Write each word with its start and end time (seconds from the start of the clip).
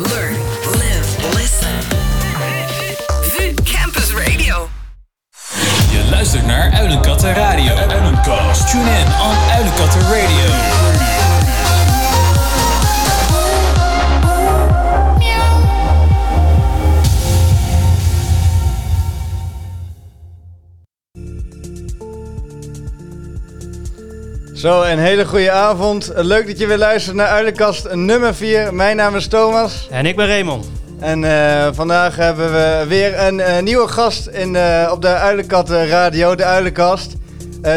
Learn, 0.00 0.29
Zo, 24.60 24.82
een 24.82 24.98
hele 24.98 25.26
goede 25.26 25.50
avond. 25.50 26.12
Leuk 26.14 26.46
dat 26.46 26.58
je 26.58 26.66
weer 26.66 26.78
luistert 26.78 27.16
naar 27.16 27.26
Uilenkast 27.26 27.94
nummer 27.94 28.34
4. 28.34 28.74
Mijn 28.74 28.96
naam 28.96 29.16
is 29.16 29.26
Thomas. 29.26 29.86
En 29.90 30.06
ik 30.06 30.16
ben 30.16 30.26
Raymond. 30.26 30.66
En 30.98 31.24
eh, 31.24 31.68
vandaag 31.72 32.16
hebben 32.16 32.52
we 32.52 32.84
weer 32.88 33.18
een 33.18 33.40
eh, 33.40 33.62
nieuwe 33.62 33.88
gast 33.88 34.26
in, 34.26 34.56
eh, 34.56 34.90
op 34.92 35.02
de 35.02 35.08
Uilenkat 35.08 35.70
Radio, 35.70 36.34
de 36.34 36.44
Uilenkast. 36.44 37.12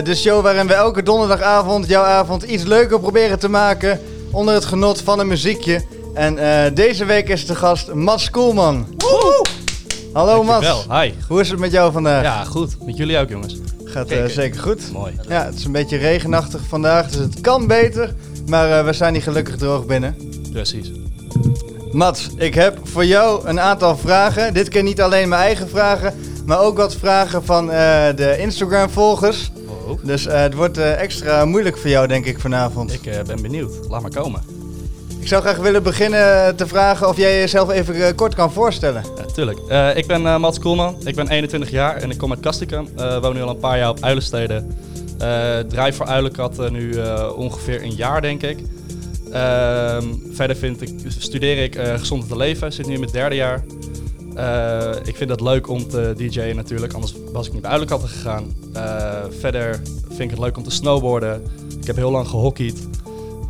De 0.04 0.16
show 0.16 0.42
waarin 0.42 0.68
we 0.68 0.74
elke 0.74 1.04
donderdagavond 1.04 1.88
jouw 1.88 2.04
avond 2.04 2.44
iets 2.44 2.64
leuker 2.64 3.00
proberen 3.00 3.40
te 3.40 3.50
maken. 3.50 4.00
Onder 4.32 4.54
het 4.54 4.66
genot 4.66 5.02
van 5.02 5.20
een 5.20 5.28
muziekje. 5.28 5.82
En 6.14 6.38
deze 6.74 7.06
week 7.06 7.30
is 7.30 7.46
de 7.46 7.56
gast 7.56 7.94
Mats 7.94 8.30
Koelman. 8.30 8.88
Hallo 10.14 10.44
Mats. 10.44 10.66
Dankjewel. 10.66 11.02
Hi. 11.02 11.12
Hoe 11.28 11.42
is 11.42 11.50
het 11.50 11.60
met 11.60 11.72
jou 11.72 11.92
vandaag? 11.92 12.24
Ja, 12.24 12.44
goed. 12.44 12.86
Met 12.86 12.98
jullie 12.98 13.18
ook, 13.18 13.30
jongens. 13.30 13.63
Gaat 13.94 14.10
eh, 14.10 14.26
zeker 14.26 14.60
goed. 14.60 14.92
Mooi. 14.92 15.14
Ja, 15.28 15.46
het 15.46 15.56
is 15.56 15.66
een 15.66 15.72
beetje 15.72 15.98
regenachtig 15.98 16.62
vandaag, 16.68 17.10
dus 17.10 17.20
het 17.20 17.42
kan 17.42 17.68
beter. 17.68 18.14
Maar 18.48 18.80
eh, 18.80 18.86
we 18.86 18.94
zijn 18.94 19.14
hier 19.14 19.24
gelukkig 19.24 19.56
droog 19.56 19.86
binnen. 19.86 20.16
Precies. 20.52 20.92
Mats, 21.92 22.30
ik 22.38 22.54
heb 22.54 22.80
voor 22.84 23.06
jou 23.06 23.48
een 23.48 23.60
aantal 23.60 23.98
vragen. 23.98 24.54
Dit 24.54 24.70
keer 24.70 24.84
niet 24.84 25.02
alleen 25.02 25.30
mijn 25.30 25.42
eigen 25.42 25.70
vragen, 25.70 26.14
maar 26.46 26.60
ook 26.60 26.78
wat 26.78 26.96
vragen 26.96 27.46
van 27.46 27.72
eh, 27.72 28.16
de 28.16 28.38
Instagram-volgers. 28.38 29.52
Wow. 29.68 30.00
Dus 30.04 30.26
het 30.26 30.54
wordt 30.54 30.78
extra 30.78 31.46
moeilijk 31.46 31.78
voor 31.78 31.90
jou, 31.90 32.08
denk 32.08 32.26
ik, 32.26 32.40
vanavond. 32.40 32.94
Ik 32.94 33.02
ben 33.26 33.42
benieuwd. 33.42 33.74
Laat 33.90 34.02
maar 34.02 34.12
komen. 34.12 34.53
Ik 35.24 35.30
zou 35.30 35.42
graag 35.42 35.58
willen 35.58 35.84
beginnen 35.84 36.56
te 36.56 36.68
vragen 36.68 37.08
of 37.08 37.18
jij 37.18 37.40
jezelf 37.40 37.70
even 37.70 37.96
eh, 37.96 38.16
kort 38.16 38.36
kan 38.36 38.52
voorstellen. 38.52 39.04
Ja, 39.18 39.26
tuurlijk. 39.26 39.60
Eh, 39.68 39.98
ik 39.98 40.08
ben 40.08 40.26
eh, 40.28 40.38
Mats 40.38 40.60
Koelman. 40.60 40.96
Ik 41.06 41.16
ben 41.16 41.28
21 41.28 41.70
jaar 41.70 41.96
en 41.96 42.12
ik 42.12 42.18
kom 42.18 42.32
uit 42.32 42.40
Kastikum. 42.40 42.88
Eh 42.98 43.22
woon 43.22 43.34
nu 43.34 43.42
al 43.42 43.50
een 43.50 43.58
paar 43.58 43.78
jaar 43.78 43.90
op 43.90 43.98
Uilenstede. 44.02 44.66
Eh 45.20 45.60
draai 45.60 45.94
voor 45.94 46.06
Uilenkat 46.06 46.72
nu 46.72 46.96
ongeveer 47.36 47.84
een 47.84 47.96
jaar, 47.96 48.22
denk 48.22 48.42
ik. 48.42 48.60
Ehm, 49.32 50.04
verder 50.32 50.56
vind 50.56 50.82
ik, 50.82 50.90
studeer 51.18 51.64
ik 51.64 51.76
eh, 51.76 51.94
gezond 51.94 52.28
te 52.28 52.38
leven. 52.38 52.74
Zit 52.74 52.88
nu 52.88 52.94
in 52.94 53.00
mijn 53.00 53.12
derde 53.12 53.36
jaar. 53.36 53.64
Ik 55.04 55.16
vind 55.16 55.30
het 55.30 55.42
leuk 55.42 55.70
om 55.70 55.88
te 55.88 56.14
DJ'en 56.18 56.56
natuurlijk, 56.56 56.94
anders 56.94 57.16
was 57.32 57.48
ik 57.48 57.54
niet 57.54 57.62
bij 57.62 57.72
Uilenkatten 57.72 58.10
gegaan. 58.10 58.56
Verder 59.40 59.82
vind 60.08 60.20
ik 60.20 60.30
het 60.30 60.40
leuk 60.40 60.58
om 60.58 60.64
te 60.64 60.72
snowboarden. 60.72 61.44
Ik 61.82 61.88
heb 61.88 61.96
heel 61.96 62.12
lang 62.12 62.28
gehockeyd. 62.28 62.88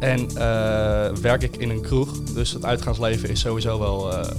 En 0.03 0.29
eh, 0.29 1.17
werk 1.21 1.43
ik 1.43 1.57
in 1.57 1.69
een 1.69 1.81
kroeg. 1.81 2.09
Dus 2.33 2.51
het 2.51 2.65
uitgaansleven 2.65 3.29
is 3.29 3.39
sowieso 3.39 3.79
wel 3.79 4.13
eh, 4.13 4.29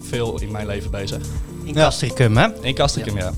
veel 0.00 0.40
in 0.40 0.50
mijn 0.50 0.66
leven 0.66 0.90
bezig. 0.90 1.18
In. 1.64 1.74
Castricum, 1.74 2.36
hè? 2.36 2.46
In 2.60 2.74
Kastrikum, 2.74 3.16
ja. 3.16 3.32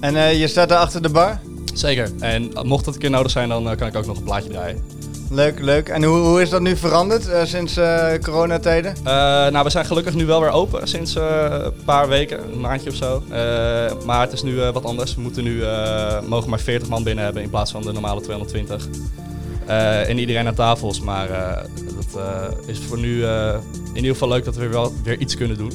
En 0.00 0.16
eh, 0.16 0.40
je 0.40 0.48
staat 0.48 0.68
daar 0.68 0.78
achter 0.78 1.02
de 1.02 1.08
bar. 1.08 1.40
Zeker. 1.74 2.10
En 2.20 2.52
mocht 2.62 2.86
het 2.86 2.94
een 2.94 3.00
keer 3.00 3.10
nodig 3.10 3.30
zijn, 3.30 3.48
dan 3.48 3.76
kan 3.76 3.88
ik 3.88 3.96
ook 3.96 4.06
nog 4.06 4.16
een 4.16 4.22
plaatje 4.22 4.48
draaien. 4.48 4.84
Leuk, 5.30 5.60
leuk. 5.60 5.88
En 5.88 6.02
hoe, 6.02 6.16
hoe 6.18 6.42
is 6.42 6.50
dat 6.50 6.60
nu 6.60 6.76
veranderd 6.76 7.28
eh, 7.28 7.44
sinds 7.44 7.78
coronatijden? 8.22 8.94
Nou, 9.52 9.64
we 9.64 9.70
zijn 9.70 9.84
gelukkig 9.84 10.14
nu 10.14 10.26
wel 10.26 10.40
weer 10.40 10.50
open 10.50 10.88
sinds 10.88 11.14
een 11.14 11.84
paar 11.84 12.08
weken, 12.08 12.52
een 12.52 12.60
maandje 12.60 12.90
of 12.90 12.96
zo. 12.96 13.22
Maar 14.04 14.20
het 14.20 14.32
is 14.32 14.42
nu 14.42 14.56
wat 14.56 14.84
anders. 14.84 15.14
We 15.14 15.20
moeten 15.20 15.44
nu, 15.44 15.62
mogen 16.26 16.50
maar 16.50 16.60
40 16.60 16.88
man 16.88 17.02
binnen 17.02 17.24
hebben 17.24 17.42
in 17.42 17.50
plaats 17.50 17.70
van 17.70 17.82
de 17.82 17.92
normale 17.92 18.20
220. 18.20 18.88
Eh, 19.68 20.08
en 20.08 20.18
iedereen 20.18 20.46
aan 20.46 20.54
tafels, 20.54 21.00
maar 21.00 21.30
eh, 21.30 21.64
dat 21.96 22.22
eh, 22.22 22.68
is 22.68 22.78
voor 22.88 22.98
nu 22.98 23.24
eh, 23.24 23.54
in 23.88 23.96
ieder 23.96 24.10
geval 24.12 24.28
leuk 24.28 24.44
dat 24.44 24.54
we 24.54 24.60
weer, 24.60 24.70
wel, 24.70 24.92
weer 25.04 25.18
iets 25.18 25.36
kunnen 25.36 25.56
doen. 25.56 25.72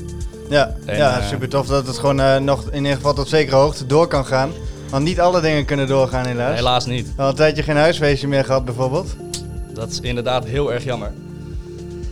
Ja, 0.49 0.75
En, 0.85 0.97
ja 0.97 1.19
eh, 1.19 1.27
super 1.27 1.49
tof 1.49 1.67
dat 1.67 1.87
het 1.87 1.97
gewoon 1.97 2.19
eh, 2.19 2.37
nog 2.37 2.69
in 2.71 2.77
ieder 2.77 2.95
geval 2.95 3.13
tot 3.13 3.27
zekere 3.29 3.55
hoogte 3.55 3.85
door 3.85 4.07
kan 4.07 4.25
gaan. 4.25 4.51
Want 4.89 5.03
niet 5.03 5.19
alle 5.19 5.41
dingen 5.41 5.65
kunnen 5.65 5.87
doorgaan 5.87 6.25
helaas. 6.25 6.55
Helaas 6.55 6.85
niet. 6.85 7.07
Al 7.15 7.29
een 7.29 7.35
tijdje 7.35 7.63
geen 7.63 7.75
huisfeestje 7.77 8.27
meer 8.27 8.45
gehad 8.45 8.65
bijvoorbeeld. 8.65 9.15
Dat 9.73 9.89
is 9.91 9.99
inderdaad 9.99 10.45
heel 10.45 10.73
erg 10.73 10.83
jammer. 10.83 11.11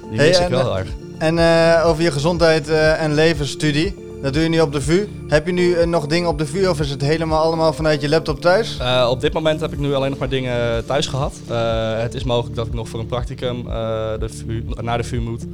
Die 0.09 0.19
Hey, 0.19 0.28
mis 0.28 0.38
ik 0.38 0.44
en, 0.44 0.52
wel 0.52 0.74
eh, 0.74 0.80
erg. 0.80 0.90
En 1.18 1.40
eh, 1.40 1.86
over 1.86 2.03
je 2.03 2.12
gezondheid 2.12 2.69
eh, 2.69 3.02
en 3.03 3.13
levensstudie. 3.13 4.00
Dat 4.21 4.33
doe 4.33 4.43
je 4.43 4.49
nu 4.49 4.59
op 4.61 4.71
de 4.71 4.81
VU. 4.81 5.07
Heb 5.27 5.45
je 5.45 5.51
nu 5.51 5.73
eh, 5.73 5.87
nog 5.87 6.07
dingen 6.07 6.29
op 6.29 6.37
de 6.37 6.45
VU 6.45 6.67
of 6.67 6.79
is 6.79 6.89
het 6.89 7.01
helemaal 7.01 7.43
allemaal 7.43 7.73
vanuit 7.73 8.01
je 8.01 8.09
laptop 8.09 8.41
thuis? 8.41 8.77
Eh, 8.77 9.07
op 9.11 9.21
dit 9.21 9.33
moment 9.33 9.61
heb 9.61 9.73
ik 9.73 9.79
nu 9.79 9.93
alleen 9.93 10.09
nog 10.09 10.19
maar 10.19 10.29
dingen 10.29 10.85
thuis 10.85 11.07
gehad. 11.07 11.33
Eh, 11.47 11.97
het 11.99 12.13
is 12.13 12.23
mogelijk 12.23 12.55
dat 12.55 12.67
ik 12.67 12.73
nog 12.73 12.89
voor 12.89 12.99
een 12.99 13.05
practicum 13.05 13.57
eh, 13.57 13.73
de 14.19 14.63
naar 14.81 14.97
de 14.97 15.03
VU 15.03 15.19
moet. 15.19 15.45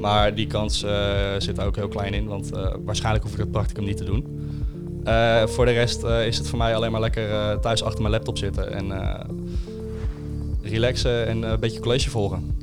Maar 0.00 0.34
die 0.34 0.46
kans 0.46 0.82
eh, 0.82 0.90
zit 1.38 1.58
er 1.58 1.66
ook 1.66 1.76
heel 1.76 1.88
klein 1.88 2.14
in, 2.14 2.26
want 2.26 2.52
eh, 2.52 2.66
waarschijnlijk 2.84 3.24
hoef 3.24 3.32
ik 3.32 3.38
het 3.40 3.50
practicum 3.50 3.84
niet 3.84 3.96
te 3.96 4.04
doen. 4.04 4.26
Eh, 5.04 5.46
voor 5.46 5.64
de 5.64 5.72
rest 5.72 6.02
eh, 6.02 6.26
is 6.26 6.38
het 6.38 6.48
voor 6.48 6.58
mij 6.58 6.74
alleen 6.74 6.92
maar 6.92 7.00
lekker 7.00 7.30
eh, 7.30 7.52
thuis 7.58 7.82
achter 7.82 8.00
mijn 8.00 8.14
laptop 8.14 8.38
zitten 8.38 8.72
en 8.72 8.92
eh, 8.92 9.20
relaxen 10.62 11.26
en 11.26 11.44
eh, 11.44 11.50
een 11.50 11.60
beetje 11.60 11.80
college 11.80 12.10
volgen. 12.10 12.56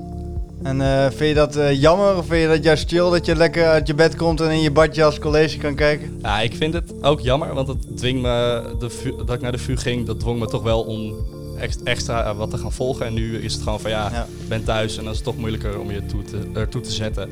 En 0.63 0.81
eh, 0.81 1.05
vind 1.05 1.29
je 1.29 1.33
dat 1.33 1.55
eh, 1.55 1.81
jammer 1.81 2.17
of 2.17 2.25
vind 2.27 2.41
je 2.41 2.47
dat 2.47 2.63
juist 2.63 2.89
chill 2.89 3.09
dat 3.09 3.25
je 3.25 3.35
lekker 3.35 3.65
uit 3.67 3.87
je 3.87 3.93
bed 3.93 4.15
komt 4.15 4.41
en 4.41 4.51
in 4.51 4.61
je 4.61 4.71
badjas 4.71 5.19
college 5.19 5.57
kan 5.57 5.75
kijken? 5.75 6.19
Ja, 6.21 6.39
ik 6.41 6.55
vind 6.55 6.73
het 6.73 6.93
ook 7.03 7.19
jammer, 7.19 7.53
want 7.53 7.67
het 7.67 7.97
dwingt 7.97 8.21
me, 8.21 8.63
de 8.79 8.89
VU 8.89 9.11
dat 9.25 9.29
ik 9.35 9.41
naar 9.41 9.51
de 9.51 9.57
VU 9.57 9.77
ging, 9.77 10.05
dat 10.05 10.19
dwong 10.19 10.39
me 10.39 10.45
toch 10.47 10.63
wel 10.63 10.81
om 10.81 11.13
ex- 11.59 11.83
extra 11.83 12.23
eh, 12.23 12.37
wat 12.37 12.49
te 12.49 12.57
gaan 12.57 12.71
volgen. 12.71 13.05
En 13.05 13.13
nu 13.13 13.37
is 13.37 13.53
het 13.53 13.63
gewoon 13.63 13.79
van 13.79 13.89
ja, 13.91 14.09
Ja. 14.11 14.27
ik 14.41 14.47
ben 14.47 14.63
thuis 14.63 14.97
en 14.97 15.01
dan 15.03 15.11
is 15.11 15.17
het 15.17 15.25
toch 15.27 15.37
moeilijker 15.37 15.79
om 15.79 15.91
je 15.91 16.05
toe 16.05 16.23
te, 16.23 16.37
ertoe 16.53 16.81
te 16.81 16.91
zetten. 16.91 17.29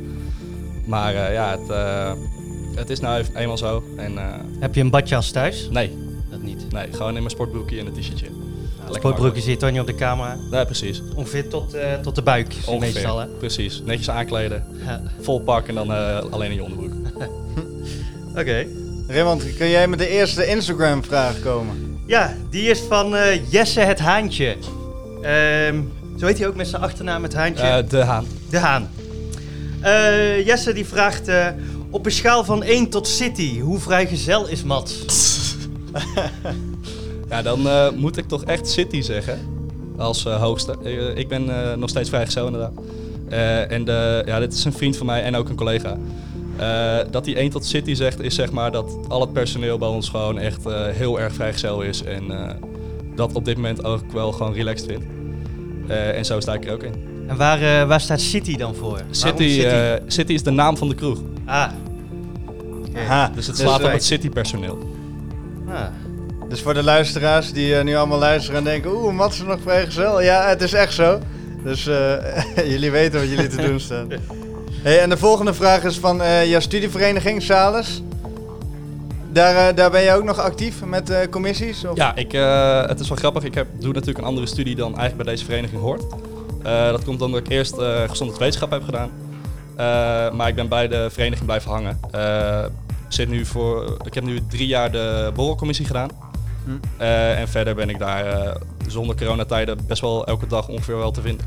Maar 0.85 1.13
eh, 1.16 1.34
ja, 1.34 1.57
het, 1.59 1.69
eh, 1.69 2.11
het 2.75 2.90
is 2.90 3.00
nou 3.00 3.19
even 3.19 3.35
eenmaal 3.35 3.57
zo. 3.57 3.84
En 3.96 4.17
eh, 4.17 4.23
Heb 4.59 4.75
je 4.75 4.81
een 4.81 4.90
badjas 4.90 5.31
thuis? 5.31 5.67
nee, 5.72 5.97
Dat 6.29 6.41
niet. 6.41 6.66
nee, 6.72 6.88
gewoon 6.91 7.07
in 7.07 7.13
mijn 7.13 7.29
sportbroekje 7.29 7.79
en 7.79 7.85
een 7.85 7.94
t-shirtje. 7.94 8.28
Sportbroekje 8.92 9.42
zit 9.42 9.60
toch 9.60 9.72
niet 9.72 9.80
op 9.80 9.88
de 9.88 9.96
camera. 9.96 10.38
Nee, 10.52 10.66
precies. 10.66 11.02
Ongeveer 11.16 11.48
tot, 11.50 11.74
eh, 11.74 11.94
tot 11.94 12.16
de 12.16 12.22
buik, 12.22 12.54
Ongeveer. 12.66 12.80
meestal, 12.94 13.20
hè? 13.20 13.26
Precies. 13.26 13.82
Netjes 13.86 14.10
aankleden, 14.10 14.64
Ja. 14.86 15.02
vol 15.22 15.40
pak 15.42 15.68
en 15.68 15.76
dan 15.76 15.94
eh, 15.94 16.18
alleen 16.30 16.50
in 16.50 16.56
je 16.56 16.64
onderbroek. 16.64 16.92
Oké. 18.40 18.66
Raymond, 19.08 19.56
kun 19.58 19.70
jij 19.70 19.88
met 19.88 20.00
de 20.00 20.08
eerste 20.10 20.46
Instagram 20.48 21.04
vraag 21.04 21.40
komen? 21.40 21.98
Ja, 22.06 22.34
die 22.50 22.70
is 22.70 22.80
van 22.80 23.16
eh, 23.16 23.52
Jesse 23.52 23.80
het 23.80 24.00
Haantje. 24.00 24.56
Ehm, 25.22 25.82
zo 26.18 26.26
heet 26.26 26.38
hij 26.38 26.48
ook 26.48 26.56
met 26.56 26.68
zijn 26.68 26.82
achternaam 26.82 27.24
het 27.24 27.34
Haantje. 27.34 27.86
De 27.90 28.04
Haan. 28.04 28.26
De 28.50 28.58
Haan. 28.58 28.90
Eh, 29.82 30.46
Jesse 30.46 30.74
die 30.74 30.86
vraagt... 30.86 31.28
eh, 31.28 31.48
op 31.92 32.06
een 32.06 32.12
schaal 32.12 32.44
van 32.44 32.64
1 32.64 32.90
tot 32.90 33.08
City, 33.08 33.60
hoe 33.60 33.80
vrijgezel 33.80 34.48
is 34.48 34.64
Mats? 34.64 35.04
Ja, 37.29 37.41
dan 37.41 37.67
eh, 37.67 37.90
moet 37.95 38.17
ik 38.17 38.28
toch 38.28 38.44
echt 38.44 38.69
City 38.69 39.01
zeggen. 39.01 39.40
Als 39.97 40.25
eh, 40.25 40.41
hoogste. 40.41 40.75
Eh, 40.84 41.17
ik 41.17 41.28
ben 41.28 41.45
nog 41.79 41.90
steeds 41.90 42.09
vrijgezel 42.09 42.45
inderdaad. 42.45 42.72
En 43.69 43.85
de, 43.85 44.23
ja, 44.25 44.40
dit 44.40 44.53
is 44.53 44.66
een 44.66 44.73
vriend 44.73 44.97
van 44.97 45.06
mij 45.06 45.23
en 45.23 45.35
ook 45.35 45.50
een 45.50 45.56
collega. 45.56 45.97
Dat 47.12 47.25
hij 47.25 47.35
1 47.35 47.50
tot 47.50 47.66
City 47.66 47.94
zegt, 47.94 48.22
is 48.22 48.35
zeg 48.35 48.51
maar 48.51 48.72
dat 48.72 48.97
al 49.07 49.22
het 49.22 49.34
personeel 49.34 49.78
bij 49.78 49.88
ons 49.88 50.09
gewoon 50.09 50.38
echt 50.40 50.63
heel 50.91 51.19
erg 51.19 51.34
vrijgezel 51.34 51.81
is. 51.81 52.03
En 52.03 52.23
dat 53.16 53.34
op 53.34 53.46
dit 53.46 53.56
moment 53.56 53.84
ook 53.84 54.11
wel 54.11 54.31
gewoon 54.31 54.53
relaxed 54.53 54.88
vindt. 54.88 55.06
En 55.88 56.25
zo 56.25 56.40
sta 56.40 56.53
ik 56.53 56.66
er 56.66 56.73
ook 56.73 56.84
in. 56.84 56.94
En 57.28 57.38
waar, 57.38 57.87
waar 57.87 58.02
staat 58.02 58.22
City 58.22 58.55
dan 58.58 58.75
voor? 58.75 59.02
City, 59.11 59.66
City 60.08 60.34
is 60.34 60.43
de 60.43 60.52
naam 60.52 60.78
van 60.78 60.90
de 60.90 60.96
kroeg. 60.96 61.20
ah. 61.46 61.72
Aha. 62.96 63.32
Dus 63.35 63.47
het 63.47 63.55
Dus, 63.55 63.66
slaat 63.66 63.84
op 63.84 63.91
het 63.91 64.03
City 64.03 64.29
personeel. 64.29 64.78
ah. 65.67 65.85
Dus 66.49 66.61
voor 66.61 66.73
de 66.73 66.84
luisteraars 66.84 67.53
die 67.53 67.75
eh, 67.75 67.84
nu 67.84 67.96
allemaal 67.96 68.19
luisteren 68.19 68.57
en 68.57 68.63
denken, 68.63 68.91
oeh, 68.91 69.13
Mats 69.13 69.40
is 69.40 69.46
nog 69.46 69.59
vrijgezel. 69.61 70.22
Ja, 70.22 70.47
het 70.47 70.61
is 70.61 70.73
echt 70.73 70.93
zo. 70.93 71.19
Dus 71.63 71.87
eh, 71.87 72.16
jullie 72.72 72.91
weten 72.91 73.19
wat 73.19 73.29
jullie 73.29 73.47
te 73.47 73.61
doen 73.61 73.79
staan. 73.79 74.07
Hey, 74.81 74.99
en 74.99 75.09
de 75.09 75.17
volgende 75.17 75.53
vraag 75.53 75.84
is 75.84 75.97
van 75.97 76.22
eh, 76.22 76.49
jouw 76.49 76.59
studievereniging, 76.59 77.41
Salus. 77.41 78.01
Daar, 79.31 79.75
daar 79.75 79.91
ben 79.91 80.01
je 80.01 80.13
ook 80.13 80.23
nog 80.23 80.40
actief 80.40 80.84
met 80.85 81.28
commissies? 81.29 81.85
Of? 81.85 81.97
Ja, 81.97 82.16
ik, 82.16 82.31
het 82.90 82.99
is 82.99 83.07
wel 83.07 83.17
grappig. 83.17 83.43
Ik 83.43 83.53
heb, 83.53 83.67
doe 83.79 83.93
natuurlijk 83.93 84.17
een 84.17 84.23
andere 84.23 84.47
studie 84.47 84.75
dan 84.75 84.87
eigenlijk 84.87 85.23
bij 85.23 85.34
deze 85.34 85.46
vereniging 85.46 85.81
hoort. 85.81 86.03
Dat 86.63 87.03
komt 87.03 87.22
omdat 87.22 87.40
ik 87.40 87.49
eerst 87.49 87.73
gezondheidswetenschap 88.07 88.72
heb 88.72 88.84
gedaan. 88.84 89.09
Maar 90.35 90.47
ik 90.47 90.55
ben 90.55 90.67
bij 90.67 90.87
de 90.87 91.09
vereniging 91.11 91.46
blijven 91.46 91.72
hangen. 91.72 91.99
Zit 93.07 93.29
nu 93.29 93.46
voor, 93.46 93.97
ik 94.05 94.13
heb 94.13 94.23
nu 94.23 94.40
drie 94.49 94.67
jaar 94.67 94.91
de 94.91 95.31
borrelcommissie 95.35 95.85
gedaan. 95.85 96.09
Hm. 96.66 96.72
Eh, 96.97 97.40
en 97.40 97.47
verder 97.47 97.76
ben 97.76 97.90
ik 97.90 98.00
daar 98.00 98.26
eh, 98.26 98.56
zonder 98.88 99.16
coronatijden 99.16 99.78
best 99.88 100.02
wel 100.02 100.26
elke 100.26 100.47
dag 100.47 100.67
ongeveer 100.67 100.97
wel 100.97 101.11
te 101.11 101.22
vinden. 101.22 101.46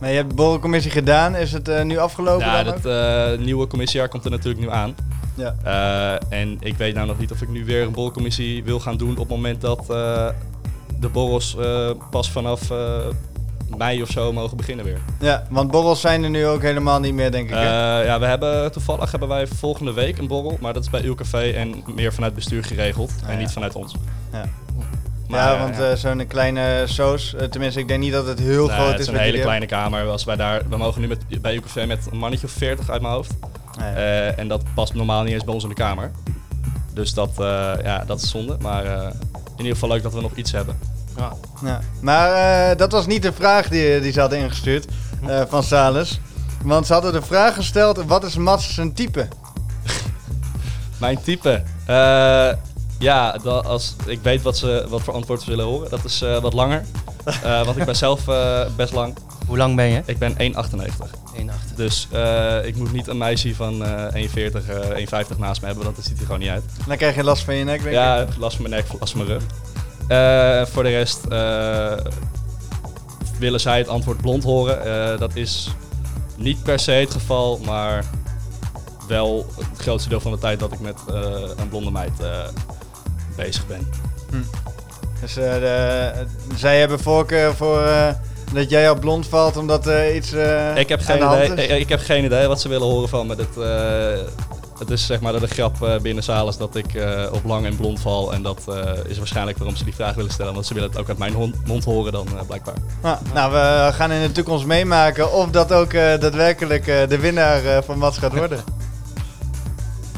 Maar 0.00 0.08
je 0.10 0.16
hebt 0.16 0.28
de 0.28 0.34
borrelcommissie 0.34 0.90
gedaan. 0.90 1.36
Is 1.36 1.52
het 1.52 1.68
eh, 1.68 1.82
nu 1.82 1.98
afgelopen 1.98 2.46
Ja, 2.46 2.62
dan 2.62 2.74
het 2.74 3.40
nieuwe 3.40 3.66
commissiejaar 3.66 4.08
komt 4.08 4.24
er 4.24 4.30
natuurlijk 4.30 4.64
nu 4.64 4.70
aan. 4.70 4.94
Ja. 5.34 5.54
En 6.28 6.56
ik 6.60 6.76
weet 6.76 6.94
nou 6.94 7.06
nog 7.06 7.18
niet 7.18 7.30
of 7.32 7.42
ik 7.42 7.48
nu 7.48 7.64
weer 7.64 7.82
een 7.82 7.92
borrelcommissie 7.92 8.64
wil 8.64 8.80
gaan 8.80 8.96
doen 8.96 9.10
op 9.10 9.18
het 9.18 9.28
moment 9.28 9.60
dat 9.60 9.86
de 11.00 11.08
borrels 11.12 11.56
pas 12.10 12.30
vanaf 12.30 12.70
mei 13.76 14.02
of 14.02 14.10
zo 14.10 14.32
mogen 14.32 14.56
beginnen 14.56 14.84
weer. 14.84 14.98
ja, 15.20 15.46
want 15.50 15.70
borrels 15.70 16.00
zijn 16.00 16.22
er 16.24 16.30
nu 16.30 16.46
ook 16.46 16.62
helemaal 16.62 17.00
niet 17.00 17.14
meer, 17.14 17.30
denk 17.30 17.48
ik. 17.48 17.54
ja, 17.54 18.18
we 18.18 18.26
hebben 18.26 18.72
toevallig 18.72 19.10
hebben 19.10 19.28
wij 19.28 19.46
volgende 19.46 19.92
week 19.92 20.18
een 20.18 20.26
borrel, 20.26 20.58
maar 20.60 20.72
dat 20.72 20.82
is 20.82 20.90
bij 20.90 21.02
uw 21.02 21.14
café 21.14 21.50
en 21.50 21.82
meer 21.94 22.12
vanuit 22.12 22.34
bestuur 22.34 22.64
geregeld 22.64 23.12
Ah, 23.22 23.28
en 23.28 23.34
ja. 23.34 23.40
niet 23.40 23.52
vanuit 23.52 23.74
ons. 23.74 23.94
Ja. 24.34 24.44
Maar, 25.28 25.52
ja, 25.52 25.58
want 25.58 25.80
eh, 25.80 25.92
zo'n 25.92 26.26
kleine 26.26 26.82
soos, 26.86 27.34
eh, 27.34 27.46
tenminste 27.46 27.80
ik 27.80 27.88
denk 27.88 28.00
niet 28.00 28.12
dat 28.12 28.26
het 28.26 28.38
heel 28.38 28.66
nee, 28.66 28.76
groot 28.76 28.90
het 28.90 29.00
is. 29.00 29.06
is 29.06 29.12
een 29.12 29.20
hele 29.20 29.40
kleine 29.40 29.66
kamer. 29.66 30.08
Als 30.08 30.24
wij 30.24 30.36
daar, 30.36 30.62
we 30.68 30.76
mogen 30.76 31.00
nu 31.00 31.06
met, 31.06 31.40
bij 31.40 31.60
café 31.60 31.86
met 31.86 32.08
een 32.10 32.18
mannetje 32.18 32.46
of 32.46 32.52
40 32.52 32.90
uit 32.90 33.02
mijn 33.02 33.14
hoofd. 33.14 33.30
Ah, 33.40 33.80
ja. 33.80 33.94
Eh, 33.94 34.38
en 34.38 34.48
dat 34.48 34.62
past 34.74 34.94
normaal 34.94 35.22
niet 35.22 35.32
eens 35.32 35.44
bij 35.44 35.54
ons 35.54 35.62
in 35.62 35.68
de 35.68 35.74
kamer. 35.74 36.10
Dus 36.92 37.14
dat, 37.14 37.30
ja, 37.82 38.04
dat 38.06 38.22
is 38.22 38.30
zonde. 38.30 38.56
Maar 38.60 38.84
in 38.84 39.12
ieder 39.56 39.72
geval 39.72 39.88
leuk 39.88 40.02
dat 40.02 40.14
we 40.14 40.20
nog 40.20 40.34
iets 40.34 40.52
hebben. 40.52 40.78
Ja. 41.62 41.80
Maar 42.00 42.32
eh, 42.32 42.76
dat 42.76 42.92
was 42.92 43.06
niet 43.06 43.22
de 43.22 43.32
vraag 43.32 43.68
die, 43.68 44.00
die 44.00 44.12
ze 44.12 44.20
hadden 44.20 44.38
ingestuurd 44.38 44.86
van 45.48 45.62
Salus. 45.62 46.20
Want 46.62 46.86
ze 46.86 46.92
hadden 46.92 47.12
de 47.12 47.22
vraag 47.22 47.54
gesteld, 47.54 48.04
wat 48.04 48.24
is 48.24 48.36
Mats 48.36 48.74
zijn 48.74 48.92
type? 48.92 49.28
Mijn 51.00 51.22
type. 51.22 51.62
Ja, 52.98 53.32
dat 53.42 53.66
als, 53.66 53.96
ik 54.06 54.18
weet 54.22 54.42
wat, 54.42 54.56
ze, 54.58 54.86
wat 54.88 55.00
voor 55.02 55.14
antwoord 55.14 55.42
ze 55.42 55.50
willen 55.50 55.64
horen. 55.64 55.90
Dat 55.90 56.04
is 56.04 56.22
eh, 56.22 56.38
wat 56.40 56.52
langer. 56.52 56.84
Eh, 57.42 57.64
want 57.64 57.76
ik 57.76 57.84
ben 57.84 57.96
zelf 57.96 58.28
eh, 58.28 58.60
best 58.76 58.92
lang. 58.92 59.14
Hoe 59.46 59.56
lang 59.56 59.76
ben 59.76 59.84
je? 59.86 60.02
Ik 60.04 60.18
ben 60.18 60.32
1,98. 60.32 60.36
1,8. 61.36 61.74
Dus 61.76 62.08
ik 62.64 62.76
moet 62.76 62.92
niet 62.92 63.06
een 63.06 63.18
meisje 63.18 63.54
van 63.54 63.84
eh 63.84 64.26
1,40, 64.28 64.34
eh 64.34 65.24
1,50 65.24 65.36
naast 65.38 65.60
me 65.60 65.66
hebben. 65.66 65.84
Want 65.84 65.96
dat 65.96 66.04
ziet 66.04 66.18
er 66.18 66.24
gewoon 66.24 66.40
niet 66.40 66.48
uit. 66.48 66.62
Dan 66.86 66.96
krijg 66.96 67.14
je 67.14 67.24
last 67.24 67.44
van 67.44 67.54
je 67.54 67.64
nek, 67.64 67.82
denk 67.82 67.94
Ja, 67.94 68.16
ik. 68.20 68.36
last 68.38 68.56
van 68.56 68.68
mijn 68.70 68.82
nek, 68.84 69.00
last 69.00 69.12
van 69.12 69.26
mijn 69.26 69.38
rug. 69.38 70.68
Voor 70.68 70.82
de 70.82 70.88
rest 70.88 71.20
willen 73.38 73.60
zij 73.60 73.78
het 73.78 73.88
antwoord 73.88 74.20
blond 74.20 74.42
horen. 74.44 75.18
Dat 75.18 75.34
is 75.36 75.68
niet 76.36 76.62
per 76.62 76.78
se 76.78 76.90
het 76.92 77.10
geval, 77.12 77.58
maar 77.64 78.04
wel 79.08 79.46
het 79.56 79.80
grootste 79.80 80.08
deel 80.08 80.20
van 80.20 80.32
de 80.32 80.38
tijd 80.38 80.60
dat 80.60 80.72
ik 80.72 80.80
met 80.80 80.98
een 81.56 81.68
blonde 81.68 81.90
meid 81.90 82.12
bezig 83.36 83.66
ben. 83.66 83.88
Dus 85.20 85.36
eh, 85.36 85.54
de, 85.54 86.12
zij 86.56 86.78
hebben 86.78 87.00
voorkeur 87.00 87.54
voor 87.54 87.82
eh, 87.82 88.08
dat 88.52 88.70
jij 88.70 88.90
op 88.90 89.00
blond 89.00 89.26
valt 89.26 89.56
omdat 89.56 89.86
er 89.86 90.14
iets 90.14 90.32
eh 90.32 90.76
ik, 90.76 90.88
heb 90.88 91.00
geen 91.00 91.16
idee, 91.16 91.66
ik, 91.68 91.80
ik 91.80 91.88
heb 91.88 92.00
geen 92.00 92.24
idee 92.24 92.46
wat 92.46 92.60
ze 92.60 92.68
willen 92.68 92.86
horen 92.88 93.08
van 93.08 93.26
me. 93.26 93.36
Eh, 93.36 94.26
het 94.78 94.90
is 94.90 95.06
zeg 95.06 95.20
maar 95.20 95.40
de 95.40 95.46
grap 95.46 95.82
eh, 95.82 95.98
binnen 95.98 96.22
Salers 96.24 96.56
dat 96.56 96.76
ik 96.76 96.94
eh, 96.94 97.22
op 97.32 97.44
lang 97.44 97.66
en 97.66 97.76
blond 97.76 98.00
val. 98.00 98.32
En 98.32 98.42
dat 98.42 98.60
eh, 98.68 98.90
is 99.06 99.18
waarschijnlijk 99.18 99.58
waarom 99.58 99.76
ze 99.76 99.84
die 99.84 99.94
vraag 99.94 100.14
willen 100.14 100.30
stellen. 100.30 100.54
Want 100.54 100.66
ze 100.66 100.74
willen 100.74 100.88
het 100.88 100.98
ook 100.98 101.08
uit 101.08 101.18
mijn 101.18 101.54
mond 101.66 101.84
horen 101.84 102.12
dan 102.12 102.26
eh, 102.26 102.46
blijkbaar. 102.46 102.74
Nou, 103.02 103.16
nou, 103.34 103.52
we 103.52 103.92
gaan 103.92 104.12
in 104.12 104.22
de 104.26 104.32
toekomst 104.32 104.66
meemaken 104.66 105.32
of 105.32 105.50
dat 105.50 105.72
ook 105.72 105.92
eh, 105.92 106.18
daadwerkelijk 106.20 106.86
eh, 106.86 107.08
de 107.08 107.18
winnaar 107.18 107.64
eh, 107.64 107.78
van 107.84 107.98
Mats 107.98 108.18
gaat 108.18 108.34
worden. 108.34 108.64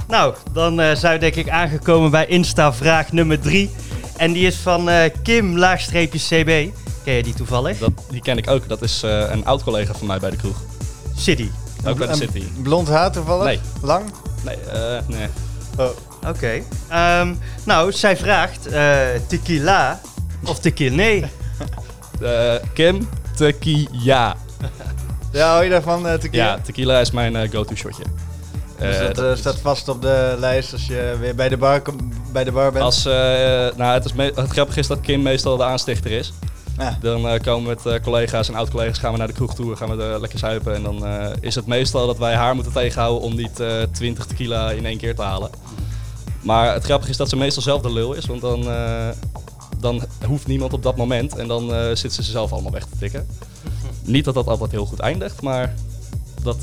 Nou, 0.08 0.35
dan 0.53 0.81
eh, 0.81 0.94
zijn 0.97 1.12
we 1.12 1.19
denk 1.19 1.35
ik 1.35 1.49
aangekomen 1.49 2.11
bij 2.11 2.26
Insta-vraag 2.26 3.12
nummer 3.12 3.41
3. 3.41 3.70
En 4.17 4.32
die 4.32 4.47
is 4.47 4.56
van 4.56 4.88
eh, 4.88 5.11
Kim-CB. 5.23 6.69
Ken 7.05 7.14
je 7.14 7.23
die 7.23 7.35
toevallig? 7.35 7.79
Dat, 7.79 7.91
die 8.11 8.20
ken 8.20 8.38
ik 8.38 8.50
ook. 8.50 8.69
Dat 8.69 8.82
is 8.82 9.03
eh, 9.03 9.31
een 9.31 9.44
oud 9.44 9.62
collega 9.62 9.94
van 9.94 10.06
mij 10.06 10.19
bij 10.19 10.31
de 10.31 10.37
kroeg. 10.37 10.56
City. 11.17 11.50
Ook 11.87 11.99
bij 11.99 12.06
de 12.06 12.14
City. 12.14 12.44
Blond 12.62 12.88
haar 12.88 13.12
toevallig? 13.12 13.44
Nee. 13.44 13.61
Lang? 13.82 14.05
Nee, 14.44 14.56
eh, 14.56 14.99
nee. 15.06 15.26
Oh. 15.76 15.88
Oké. 16.29 16.62
Ehm, 16.88 17.35
nou, 17.64 17.93
zij 17.93 18.17
vraagt 18.17 18.67
eh, 18.67 18.99
tequila 19.26 20.00
of 20.44 20.58
tequila. 20.58 20.97
Nee. 20.97 21.25
Eh, 22.20 22.55
Kim, 22.73 23.08
tequila. 23.35 24.37
Ja, 25.32 25.49
hou 25.49 25.64
je 25.64 25.70
daarvan, 25.70 26.08
eh 26.08 26.14
tequila? 26.14 26.44
Ja, 26.44 26.58
tequila 26.62 27.00
is 27.00 27.11
mijn 27.11 27.37
eh, 27.37 27.50
go-to 27.50 27.75
shotje. 27.75 28.03
Dus 28.78 28.96
Eh, 28.96 29.06
dat 29.06 29.14
dat 29.14 29.25
eh, 29.25 29.37
staat 29.37 29.58
vast 29.58 29.88
op 29.88 30.02
de 30.02 30.37
lijst 30.38 30.73
als 30.73 30.87
je 30.87 31.17
weer 31.20 31.34
bij 31.34 31.49
de 31.49 31.56
bar, 31.56 31.82
bij 32.32 32.44
de 32.44 32.52
bar 32.52 32.73
bent. 32.73 32.84
Als, 32.84 33.06
eh, 33.06 33.12
nou, 33.76 33.82
het, 33.94 34.05
is 34.05 34.12
het 34.34 34.50
grappige 34.50 34.81
is 34.81 34.87
dat 34.87 35.00
Kim 35.00 35.23
meestal 35.23 35.56
de 35.56 35.64
aanstichter 35.64 36.11
is. 36.11 36.32
Ja. 36.78 36.99
Dan 37.00 37.40
komen 37.40 37.76
we 37.76 37.81
met 37.84 38.00
collega's 38.02 38.49
en 38.49 38.55
oud-collega's 38.55 38.99
gaan 38.99 39.12
we 39.12 39.19
naar 39.19 39.26
de 39.26 39.32
kroeg 39.32 39.55
toe, 39.55 39.76
gaan 39.76 39.96
we 39.96 40.02
er 40.02 40.20
lekker 40.20 40.38
zuipen. 40.38 40.75
En 40.75 40.82
dan 40.82 41.06
is 41.40 41.55
het 41.55 41.67
meestal 41.67 42.06
dat 42.06 42.19
wij 42.19 42.34
haar 42.34 42.55
moeten 42.55 42.73
tegenhouden 42.73 43.23
om 43.23 43.34
niet 43.34 43.61
eh 43.61 43.82
20 43.93 44.26
tequila 44.26 44.70
in 44.70 44.87
één 44.87 44.99
keer 44.99 45.14
te 45.14 45.22
halen. 45.22 45.50
Maar 46.43 46.72
het 46.72 46.84
grappige 46.84 47.11
is 47.11 47.17
dat 47.17 47.29
ze 47.29 47.37
meestal 47.37 47.62
zelf 47.62 47.82
de 47.82 47.93
lul 47.93 48.12
is, 48.12 48.26
want 48.26 48.40
dan, 48.40 48.67
dan 49.81 50.02
hoeft 50.26 50.46
niemand 50.46 50.72
op 50.72 50.82
dat 50.82 50.96
moment 50.96 51.37
en 51.37 51.49
dan 51.49 51.96
zit 51.96 52.12
ze 52.12 52.22
zelf 52.22 52.52
allemaal 52.52 52.72
weg 52.72 52.84
te 52.84 52.99
tikken. 52.99 53.26
Niet 54.05 54.25
dat 54.25 54.34
dat 54.34 54.46
altijd 54.46 54.70
heel 54.70 54.87
goed 54.87 55.00
eindigt, 55.00 55.43
maar 55.43 55.75
dat... 56.43 56.58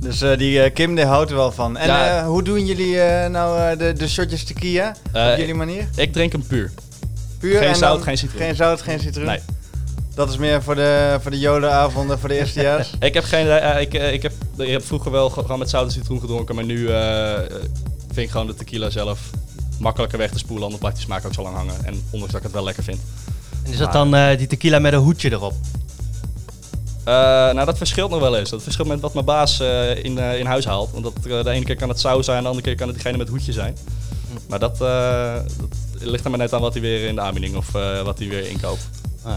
Dus 0.00 0.20
eh, 0.20 0.38
die 0.38 0.62
eh, 0.62 0.74
Kim 0.74 0.94
die 0.94 1.04
houdt 1.04 1.30
er 1.30 1.36
wel 1.36 1.52
van. 1.52 1.76
En 1.76 1.86
Ja. 1.86 2.18
eh, 2.18 2.26
hoe 2.26 2.42
doen 2.42 2.66
jullie 2.66 3.00
eh, 3.00 3.30
nou 3.30 3.58
eh, 3.60 3.78
de, 3.78 3.92
de 3.92 4.08
shotjes 4.08 4.44
tequila? 4.44 4.96
Op 5.12 5.36
jullie 5.36 5.54
manier? 5.54 5.88
ik 5.96 6.12
drink 6.12 6.32
hem 6.32 6.42
puur. 6.46 6.70
Puur 7.38 7.58
geen 7.58 7.68
en 7.68 7.76
zout, 7.76 7.94
dan 7.94 8.02
geen 8.02 8.18
citroen. 8.18 8.40
Geen 8.40 8.54
zout, 8.56 8.82
geen 8.82 9.00
citroen? 9.00 9.26
Nee. 9.26 9.40
Dat 10.14 10.28
is 10.30 10.36
meer 10.36 10.62
voor 10.62 10.74
de, 10.74 11.18
voor 11.22 11.30
de 11.30 11.38
jodenavonden, 11.38 12.18
voor 12.18 12.28
de 12.28 12.34
eerstejaars? 12.38 12.90
Ik 13.00 13.14
heb 13.14 13.24
geen 13.24 13.44
idee. 13.44 13.80
ik, 13.80 13.92
ik, 13.94 14.22
heb, 14.22 14.32
ik 14.56 14.70
heb 14.70 14.84
vroeger 14.86 15.10
wel 15.10 15.30
ge- 15.30 15.40
gewoon 15.40 15.58
met 15.58 15.70
zout 15.70 15.84
en 15.86 15.92
citroen 15.92 16.20
gedronken, 16.20 16.54
maar 16.54 16.64
nu 16.64 16.86
vind 18.06 18.16
ik 18.26 18.30
gewoon 18.30 18.46
de 18.46 18.54
tequila 18.54 18.90
zelf 18.90 19.20
makkelijker 19.78 20.18
weg 20.18 20.30
te 20.30 20.38
spoelen, 20.38 20.62
anders 20.64 20.80
blijft 20.80 20.96
die 20.98 21.06
smaak 21.06 21.26
ook 21.26 21.34
zo 21.34 21.42
lang 21.42 21.56
hangen. 21.56 21.74
En 21.84 22.02
ondanks 22.10 22.26
dat 22.32 22.36
ik 22.40 22.42
het 22.46 22.52
wel 22.52 22.64
lekker 22.64 22.84
vind. 22.84 22.98
En 23.64 23.72
is 23.72 23.78
dat 23.78 23.92
dan 23.92 24.14
eh, 24.14 24.38
die 24.38 24.46
tequila 24.46 24.78
met 24.78 24.92
een 24.92 24.98
hoedje 24.98 25.30
erop? 25.30 25.54
Eh, 27.04 27.14
nou, 27.54 27.64
dat 27.64 27.76
verschilt 27.76 28.10
nog 28.10 28.20
wel 28.20 28.36
eens. 28.36 28.50
Dat 28.50 28.62
verschilt 28.62 28.88
met 28.88 29.00
wat 29.00 29.14
mijn 29.14 29.24
baas 29.24 29.60
eh, 29.60 30.04
in, 30.04 30.18
eh, 30.18 30.38
in 30.38 30.46
huis 30.46 30.64
haalt. 30.64 30.90
Want 30.92 31.04
dat, 31.04 31.44
de 31.44 31.50
ene 31.50 31.64
keer 31.64 31.76
kan 31.76 31.88
het 31.88 32.00
saus 32.00 32.24
zijn, 32.24 32.42
de 32.42 32.48
andere 32.48 32.66
keer 32.66 32.76
kan 32.76 32.86
het 32.86 32.96
diegene 32.96 33.18
met 33.18 33.28
hoedje 33.28 33.52
zijn. 33.52 33.76
Maar 34.48 34.58
dat, 34.58 34.78
dat 34.78 35.52
ligt 35.98 36.24
er 36.24 36.30
maar 36.30 36.38
net 36.38 36.52
aan 36.52 36.60
wat 36.60 36.72
hij 36.72 36.82
weer 36.82 37.08
in 37.08 37.14
de 37.14 37.20
aanbieding 37.20 37.56
of 37.56 37.72
wat 38.04 38.18
hij 38.18 38.28
weer 38.28 38.48
inkoopt. 38.48 38.88
Ah, 39.22 39.32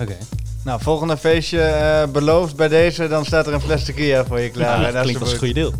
Oké. 0.00 0.16
nou, 0.64 0.80
volgende 0.82 1.16
feestje 1.16 2.08
beloofd 2.12 2.56
bij 2.56 2.68
deze, 2.68 3.08
dan 3.08 3.24
staat 3.24 3.46
er 3.46 3.52
een 3.52 3.60
fles 3.60 3.84
tequila 3.84 4.24
voor 4.24 4.40
je 4.40 4.50
klaar. 4.56 4.80
Ja, 4.80 4.86
En 4.86 4.92
dat 4.92 5.02
klinkt 5.02 5.20
als 5.20 5.32
een 5.32 5.38
goede 5.38 5.54
deal. 5.54 5.72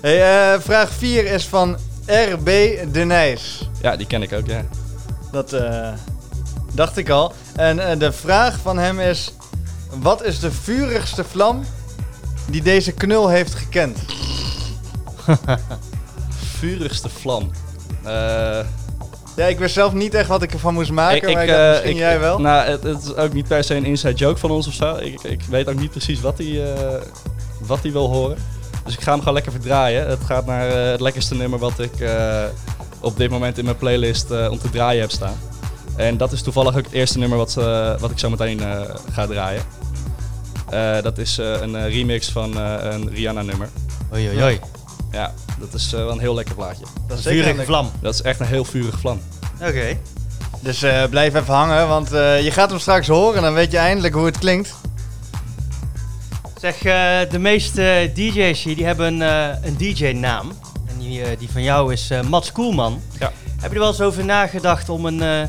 Hey, 0.00 0.60
vraag 0.60 0.90
4 0.90 1.24
is 1.26 1.46
van 1.46 1.76
RB 2.06 2.46
De 2.92 3.04
Nijs. 3.04 3.68
Ja, 3.82 3.96
die 3.96 4.06
ken 4.06 4.22
ik 4.22 4.32
ook, 4.32 4.46
ja. 4.46 4.64
Dat 5.32 5.56
dacht 6.72 6.96
ik 6.96 7.08
al. 7.08 7.32
En 7.56 7.98
de 7.98 8.12
vraag 8.12 8.58
van 8.62 8.78
hem 8.78 9.00
is: 9.00 9.32
wat 10.00 10.24
is 10.24 10.38
de 10.40 10.52
vurigste 10.52 11.24
vlam 11.24 11.64
die 12.46 12.62
deze 12.62 12.92
knul 12.92 13.28
heeft 13.28 13.54
gekend? 13.54 13.98
Vurigste 16.58 17.08
vlam. 17.08 17.50
Eh, 18.02 18.58
Ja, 19.36 19.44
ik 19.46 19.58
wist 19.58 19.74
zelf 19.74 19.92
niet 19.92 20.14
echt 20.14 20.28
wat 20.28 20.42
ik 20.42 20.52
ervan 20.52 20.74
moest 20.74 20.90
maken, 20.90 21.32
maar 21.32 21.42
ik 21.42 21.48
dacht, 21.48 21.60
eh, 21.60 21.70
misschien 21.70 21.90
ik- 21.90 21.96
jij 21.96 22.20
wel. 22.20 22.38
Nou, 22.38 22.68
het, 22.70 22.82
het 22.82 23.02
is 23.02 23.14
ook 23.14 23.32
niet 23.32 23.48
per 23.48 23.64
se 23.64 23.74
een 23.74 23.84
inside 23.84 24.14
joke 24.14 24.38
van 24.38 24.50
ons 24.50 24.66
of 24.66 24.72
zo. 24.74 24.96
Ik, 24.96 25.22
ik 25.22 25.42
weet 25.50 25.68
ook 25.68 25.78
niet 25.78 25.90
precies 25.90 26.20
wat 26.20 26.38
hij 26.38 26.72
eh, 26.74 27.00
wat 27.58 27.82
hij 27.82 27.92
wil 27.92 28.08
horen. 28.08 28.36
Dus 28.84 28.94
ik 28.94 29.00
ga 29.00 29.10
hem 29.10 29.18
gewoon 29.18 29.34
lekker 29.34 29.52
verdraaien. 29.52 30.08
Het 30.08 30.24
gaat 30.24 30.46
naar 30.46 30.70
het 30.70 31.00
lekkerste 31.00 31.34
nummer 31.34 31.58
wat 31.58 31.78
ik 31.78 31.92
op 33.00 33.16
dit 33.16 33.30
moment 33.30 33.58
in 33.58 33.64
mijn 33.64 33.76
playlist 33.76 34.30
om 34.30 34.58
te 34.58 34.70
draaien 34.70 35.00
heb 35.00 35.10
staan. 35.10 35.36
En 35.96 36.16
dat 36.16 36.32
is 36.32 36.42
toevallig 36.42 36.76
ook 36.76 36.84
het 36.84 36.92
eerste 36.92 37.18
nummer 37.18 37.38
wat, 37.38 37.54
wat 38.00 38.10
ik 38.10 38.18
zo 38.18 38.30
meteen 38.30 38.60
ga 39.12 39.26
draaien. 39.26 39.62
Eh, 40.74 41.02
dat 41.02 41.18
is 41.18 41.38
eh, 41.38 41.60
een 41.60 41.76
eh, 41.76 41.88
remix 41.94 42.28
van 42.30 42.56
eh, 42.58 42.74
een 42.80 43.08
Rihanna-nummer. 43.10 43.68
Oei, 44.12 44.28
oei, 44.28 44.42
oei. 44.42 44.60
Ja, 45.12 45.32
dat 45.58 45.74
is 45.74 45.92
eh, 45.92 46.00
wel 46.00 46.10
een 46.10 46.18
heel 46.18 46.34
lekker 46.34 46.54
plaatje. 46.54 46.84
dat 47.08 47.16
Een 47.16 47.22
vurige 47.22 47.58
een- 47.58 47.64
vlam. 47.64 47.90
Dat 48.00 48.14
is 48.14 48.22
echt 48.22 48.40
een 48.40 48.46
heel 48.46 48.64
vurige 48.64 48.98
vlam. 48.98 49.20
Oké. 49.62 49.96
Dus 50.60 50.82
eh, 50.82 51.04
blijf 51.10 51.34
even 51.34 51.54
hangen, 51.54 51.88
want 51.88 52.12
eh, 52.12 52.42
je 52.44 52.50
gaat 52.50 52.70
hem 52.70 52.78
straks 52.78 53.06
horen 53.06 53.36
en 53.36 53.42
dan 53.42 53.54
weet 53.54 53.70
je 53.72 53.78
eindelijk 53.78 54.14
hoe 54.14 54.26
het 54.26 54.38
klinkt. 54.38 54.74
Zeg, 56.60 56.74
eh, 56.84 57.30
de 57.30 57.38
meeste 57.38 58.10
DJ's 58.14 58.62
hier 58.62 58.76
die 58.76 58.84
hebben 58.86 59.20
een, 59.20 59.22
eh, 59.22 59.66
een 59.68 59.76
DJ-naam. 59.76 60.52
En 60.86 60.98
die, 60.98 61.36
die 61.38 61.50
van 61.52 61.62
jou 61.62 61.92
is 61.92 62.10
Mats 62.28 62.52
Koelman. 62.52 63.00
Ja. 63.18 63.32
Heb 63.60 63.68
je 63.70 63.74
er 63.76 63.82
wel 63.82 63.88
eens 63.88 64.00
over 64.00 64.24
nagedacht 64.24 64.88
om 64.88 65.06
een, 65.06 65.22
eh, 65.22 65.48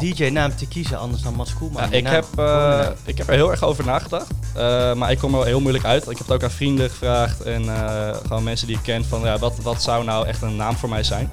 een 0.00 0.12
DJ-naam 0.14 0.56
te 0.56 0.66
kiezen, 0.68 0.98
anders 0.98 1.22
dan 1.22 1.34
Mats 1.34 1.54
Koelman? 1.54 1.82
Ja, 1.82 1.96
ik, 1.96 2.06
heb, 2.06 2.24
eh, 2.36 2.44
naam. 2.44 2.92
ik 3.04 3.18
heb 3.18 3.28
er 3.28 3.34
heel 3.34 3.50
erg 3.50 3.62
over 3.62 3.84
nagedacht. 3.84 4.26
Eh, 4.54 4.94
maar 4.94 5.10
ik 5.10 5.18
kom 5.18 5.30
er 5.30 5.36
wel 5.36 5.46
heel 5.46 5.60
moeilijk 5.60 5.84
uit. 5.84 6.02
Ik 6.02 6.18
heb 6.18 6.26
het 6.26 6.32
ook 6.36 6.42
aan 6.42 6.50
vrienden 6.50 6.90
gevraagd 6.90 7.40
en 7.42 7.62
eh, 7.76 8.16
gewoon 8.26 8.42
mensen 8.42 8.66
die 8.66 8.76
ik 8.76 8.82
ken 8.82 9.04
van 9.04 9.20
ja, 9.20 9.38
wat, 9.38 9.56
wat 9.62 9.82
zou 9.82 10.04
nou 10.04 10.26
echt 10.26 10.42
een 10.42 10.56
naam 10.56 10.76
voor 10.76 10.88
mij 10.88 11.02
zijn. 11.02 11.30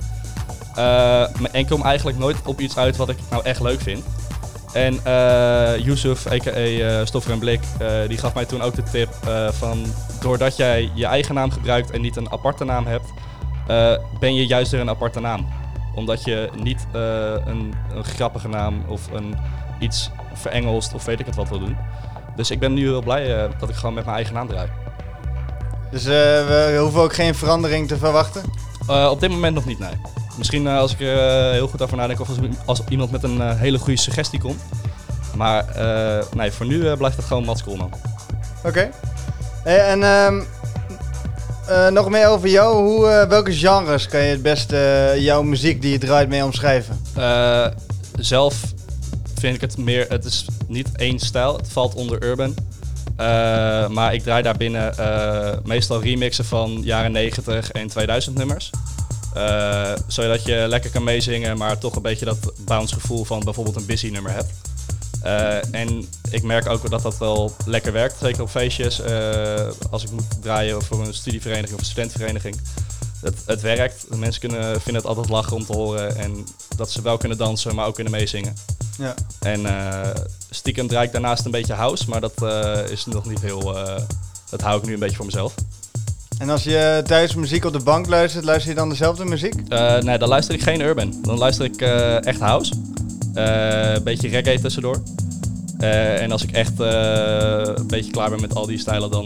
Eh, 0.76 1.22
en 1.22 1.54
ik 1.54 1.68
kom 1.68 1.84
eigenlijk 1.84 2.18
nooit 2.18 2.38
op 2.46 2.60
iets 2.60 2.78
uit 2.78 2.96
wat 2.96 3.10
ik 3.10 3.18
nou 3.30 3.44
echt 3.44 3.62
leuk 3.62 3.82
vind. 3.82 4.04
En 4.74 5.00
eh 5.04 5.78
Yusuf, 5.86 6.28
a.k.a. 6.28 6.52
eh, 6.52 7.06
Stoffer 7.06 7.32
en 7.32 7.40
Blik, 7.40 7.60
eh, 7.80 7.88
die 8.08 8.18
gaf 8.18 8.34
mij 8.34 8.46
toen 8.46 8.62
ook 8.62 8.76
de 8.76 8.84
tip 8.84 9.10
eh, 9.28 9.48
van... 9.52 9.86
doordat 10.20 10.56
jij 10.58 10.92
je 10.94 11.06
eigen 11.06 11.36
naam 11.36 11.52
gebruikt 11.52 11.92
en 11.92 12.02
niet 12.02 12.16
een 12.16 12.32
aparte 12.32 12.64
naam 12.66 12.86
hebt... 12.86 13.06
eh, 13.68 13.94
ben 14.20 14.36
je 14.36 14.46
juist 14.46 14.72
weer 14.72 14.82
een 14.82 14.90
aparte 14.90 15.20
naam. 15.20 15.48
Omdat 15.96 16.24
je 16.24 16.50
niet 16.56 16.88
eh, 16.94 17.02
een, 17.46 17.74
een 17.94 18.04
grappige 18.04 18.48
naam 18.48 18.84
of 18.88 19.12
een, 19.12 19.36
iets 19.80 20.12
verengelst 20.34 20.94
of 20.94 21.06
weet 21.06 21.20
ik 21.20 21.26
het 21.26 21.36
wat 21.36 21.50
wil 21.50 21.60
doen. 21.60 21.78
Dus 22.36 22.52
ik 22.52 22.60
ben 22.60 22.74
nu 22.74 22.82
heel 22.82 23.02
blij 23.02 23.44
eh, 23.44 23.50
dat 23.60 23.70
ik 23.70 23.76
gewoon 23.76 23.94
met 23.94 24.04
mijn 24.04 24.16
eigen 24.16 24.34
naam 24.34 24.48
draai. 24.48 24.70
Dus 25.92 26.06
eh, 26.06 26.12
we 26.12 26.78
hoeven 26.82 27.02
ook 27.02 27.14
geen 27.14 27.36
verandering 27.36 27.88
te 27.88 27.98
verwachten. 27.98 28.44
Op 28.88 29.20
dit 29.20 29.30
moment 29.30 29.56
nog 29.56 29.66
niet, 29.66 29.80
nee. 29.80 29.94
Misschien 30.38 30.68
als 30.68 30.94
ik 30.94 31.00
er 31.00 31.52
heel 31.52 31.68
goed 31.68 31.82
over 31.82 31.98
nadenk 31.98 32.20
of 32.20 32.30
als, 32.30 32.38
als 32.66 32.82
iemand 32.90 33.12
met 33.12 33.24
een 33.24 33.58
hele 33.58 33.78
goede 33.80 34.00
suggestie 34.00 34.40
komt. 34.40 34.62
Maar 35.36 35.66
nee, 36.36 36.52
voor 36.52 36.66
nu 36.66 36.96
blijft 36.96 37.18
het 37.18 37.26
gewoon 37.26 37.46
Mats 37.46 37.64
Koolman. 37.64 37.94
Oké. 38.64 38.90
En 39.64 40.04
ehm, 40.04 40.42
eh, 41.68 41.88
nog 41.88 42.10
meer 42.10 42.28
over 42.28 42.50
jou. 42.50 42.76
Hoe, 42.76 43.08
eh, 43.08 43.30
welke 43.30 43.54
genres 43.54 44.08
kan 44.08 44.22
je 44.22 44.30
het 44.30 44.42
beste 44.42 44.78
eh, 44.78 45.22
jouw 45.24 45.44
muziek 45.44 45.82
die 45.82 45.92
je 45.92 45.98
draait 45.98 46.30
mee 46.30 46.44
omschrijven? 46.44 47.02
Zelf 48.20 48.56
vind 49.40 49.56
ik 49.56 49.62
het 49.62 49.78
meer, 49.78 50.06
het 50.10 50.26
is 50.26 50.46
niet 50.68 50.90
één 50.96 51.20
stijl, 51.20 51.58
het 51.58 51.72
valt 51.72 51.96
onder 51.96 52.24
urban. 52.24 52.56
Maar 53.94 54.14
ik 54.14 54.24
draai 54.24 54.44
daarbinnen 54.44 54.94
meestal 55.64 56.02
remixen 56.02 56.46
van 56.46 56.82
jaren 56.84 57.12
90 57.12 57.72
en 57.72 57.88
2000 57.88 58.38
nummers. 58.38 58.70
Zodat 60.08 60.46
je 60.46 60.66
lekker 60.68 60.92
kan 60.92 61.04
meezingen, 61.04 61.58
maar 61.58 61.78
toch 61.78 61.96
een 61.96 62.02
beetje 62.02 62.26
dat 62.26 62.54
bounce 62.66 62.94
gevoel 62.94 63.24
van 63.24 63.40
bijvoorbeeld 63.40 63.76
een 63.76 63.86
busy 63.86 64.10
nummer 64.10 64.32
hebt. 64.32 64.71
Eh, 65.22 65.74
en 65.74 66.10
ik 66.30 66.44
merk 66.44 66.70
ook 66.70 66.90
dat 66.90 67.02
dat 67.02 67.18
wel 67.18 67.56
lekker 67.66 67.92
werkt, 67.92 68.16
zeker 68.20 68.42
op 68.42 68.50
feestjes. 68.50 69.02
eh, 69.02 69.68
als 69.90 70.04
ik 70.04 70.12
moet 70.12 70.42
draaien 70.42 70.82
voor 70.82 71.06
een 71.06 71.14
studievereniging 71.14 71.74
of 71.74 71.80
een 71.80 71.86
studentenvereniging. 71.86 72.60
Het, 73.22 73.36
het 73.46 73.62
werkt. 73.62 74.06
De 74.10 74.18
mensen 74.18 74.40
kunnen, 74.42 74.82
vinden 74.82 75.02
het 75.02 75.06
altijd 75.06 75.30
lachen 75.30 75.56
om 75.56 75.66
te 75.66 75.74
horen. 75.74 76.16
En 76.16 76.48
dat 76.76 76.92
ze 76.92 77.02
wel 77.02 77.18
kunnen 77.18 77.38
dansen, 77.38 77.76
maar 77.76 77.86
ook 77.86 77.96
kunnen 77.96 78.14
meezingen. 78.14 78.54
Ja. 78.98 79.14
En 79.40 79.66
eh, 79.66 80.10
stiekem 80.50 80.88
draai 80.88 81.06
ik 81.06 81.12
daarnaast 81.12 81.46
een 81.46 81.52
beetje 81.52 81.74
house, 81.74 82.10
maar 82.10 82.22
dat 82.22 82.44
is 82.90 83.06
nog 83.06 83.26
niet 83.26 83.42
heel... 83.42 83.78
dat 84.50 84.62
hou 84.62 84.80
ik 84.80 84.86
nu 84.86 84.94
een 84.94 85.00
beetje 85.00 85.16
voor 85.16 85.26
mezelf. 85.26 85.54
En 86.38 86.50
als 86.50 86.64
je 86.64 87.02
thuis 87.06 87.36
muziek 87.36 87.66
op 87.66 87.74
de 87.74 87.80
bank 87.80 88.08
luistert, 88.08 88.46
luister 88.46 88.70
je 88.70 88.76
dan 88.76 88.90
dezelfde 88.90 89.26
muziek? 89.26 89.68
Nee, 90.02 90.18
dan 90.18 90.30
luister 90.30 90.56
ik 90.56 90.62
geen 90.62 90.82
urban. 90.82 91.20
Dan 91.22 91.38
luister 91.38 91.66
ik 91.66 91.82
echt 92.26 92.40
house. 92.40 92.74
Eh, 93.34 93.94
een 93.94 94.04
beetje 94.04 94.28
reggae 94.28 94.60
tussendoor. 94.60 95.02
Eh, 95.80 96.22
en 96.22 96.32
als 96.32 96.44
ik 96.44 96.52
echt 96.52 96.80
eh, 96.80 97.62
een 97.76 97.88
beetje 97.88 98.12
klaar 98.12 98.30
ben 98.30 98.42
met 98.42 98.56
al 98.56 98.66
die 98.66 98.78
stijlen, 98.78 99.12
dan 99.12 99.26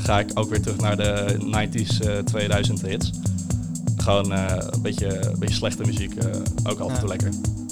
ga 0.00 0.18
ik 0.18 0.30
ook 0.34 0.50
weer 0.50 0.60
terug 0.60 0.76
naar 0.76 0.96
de 0.96 1.36
90s, 1.40 2.00
eh 2.00 2.18
2000 2.18 2.80
hits. 2.86 3.10
Gewoon 3.96 4.30
een, 4.32 4.82
beetje, 4.82 5.26
een 5.30 5.38
beetje 5.38 5.54
slechte 5.54 5.82
muziek, 5.86 6.12
ook 6.64 6.78
af 6.80 6.88
en 6.88 6.94
Ja. 6.94 6.98
toe 7.00 7.08
lekker. 7.08 7.28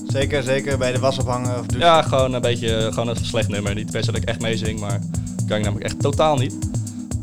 Zeker, 0.06 0.42
zeker 0.42 0.78
bij 0.78 0.92
de 0.92 0.98
was 0.98 1.18
ophangen 1.18 1.50
of 1.58 1.66
douchen. 1.66 1.78
Ja, 1.88 2.02
gewoon 2.02 2.34
een 2.34 2.40
beetje 2.40 2.86
gewoon 2.90 3.08
een 3.08 3.16
slecht 3.24 3.48
nummer. 3.48 3.74
Niet 3.74 3.88
se 3.92 4.06
dat 4.06 4.16
ik 4.16 4.24
echt 4.24 4.40
meezing, 4.40 4.80
maar 4.80 4.98
kan 5.46 5.56
ik 5.56 5.62
namelijk 5.64 5.84
echt 5.86 6.00
totaal 6.00 6.36
niet. 6.36 6.54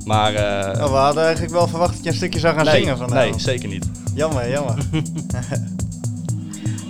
Maar 0.06 0.32
Oh, 0.34 0.90
we 0.92 0.98
hadden 0.98 1.24
eigenlijk 1.24 1.54
wel 1.54 1.68
verwacht 1.68 1.94
dat 1.96 2.04
je 2.04 2.10
een 2.10 2.16
stukje 2.16 2.40
zou 2.40 2.56
gaan 2.56 2.66
nee, 2.66 2.80
zingen 2.80 2.98
vandaag. 2.98 3.30
nee, 3.30 3.40
zeker 3.40 3.70
niet. 3.70 3.86
Jammer, 4.14 4.50
jammer. 4.50 4.78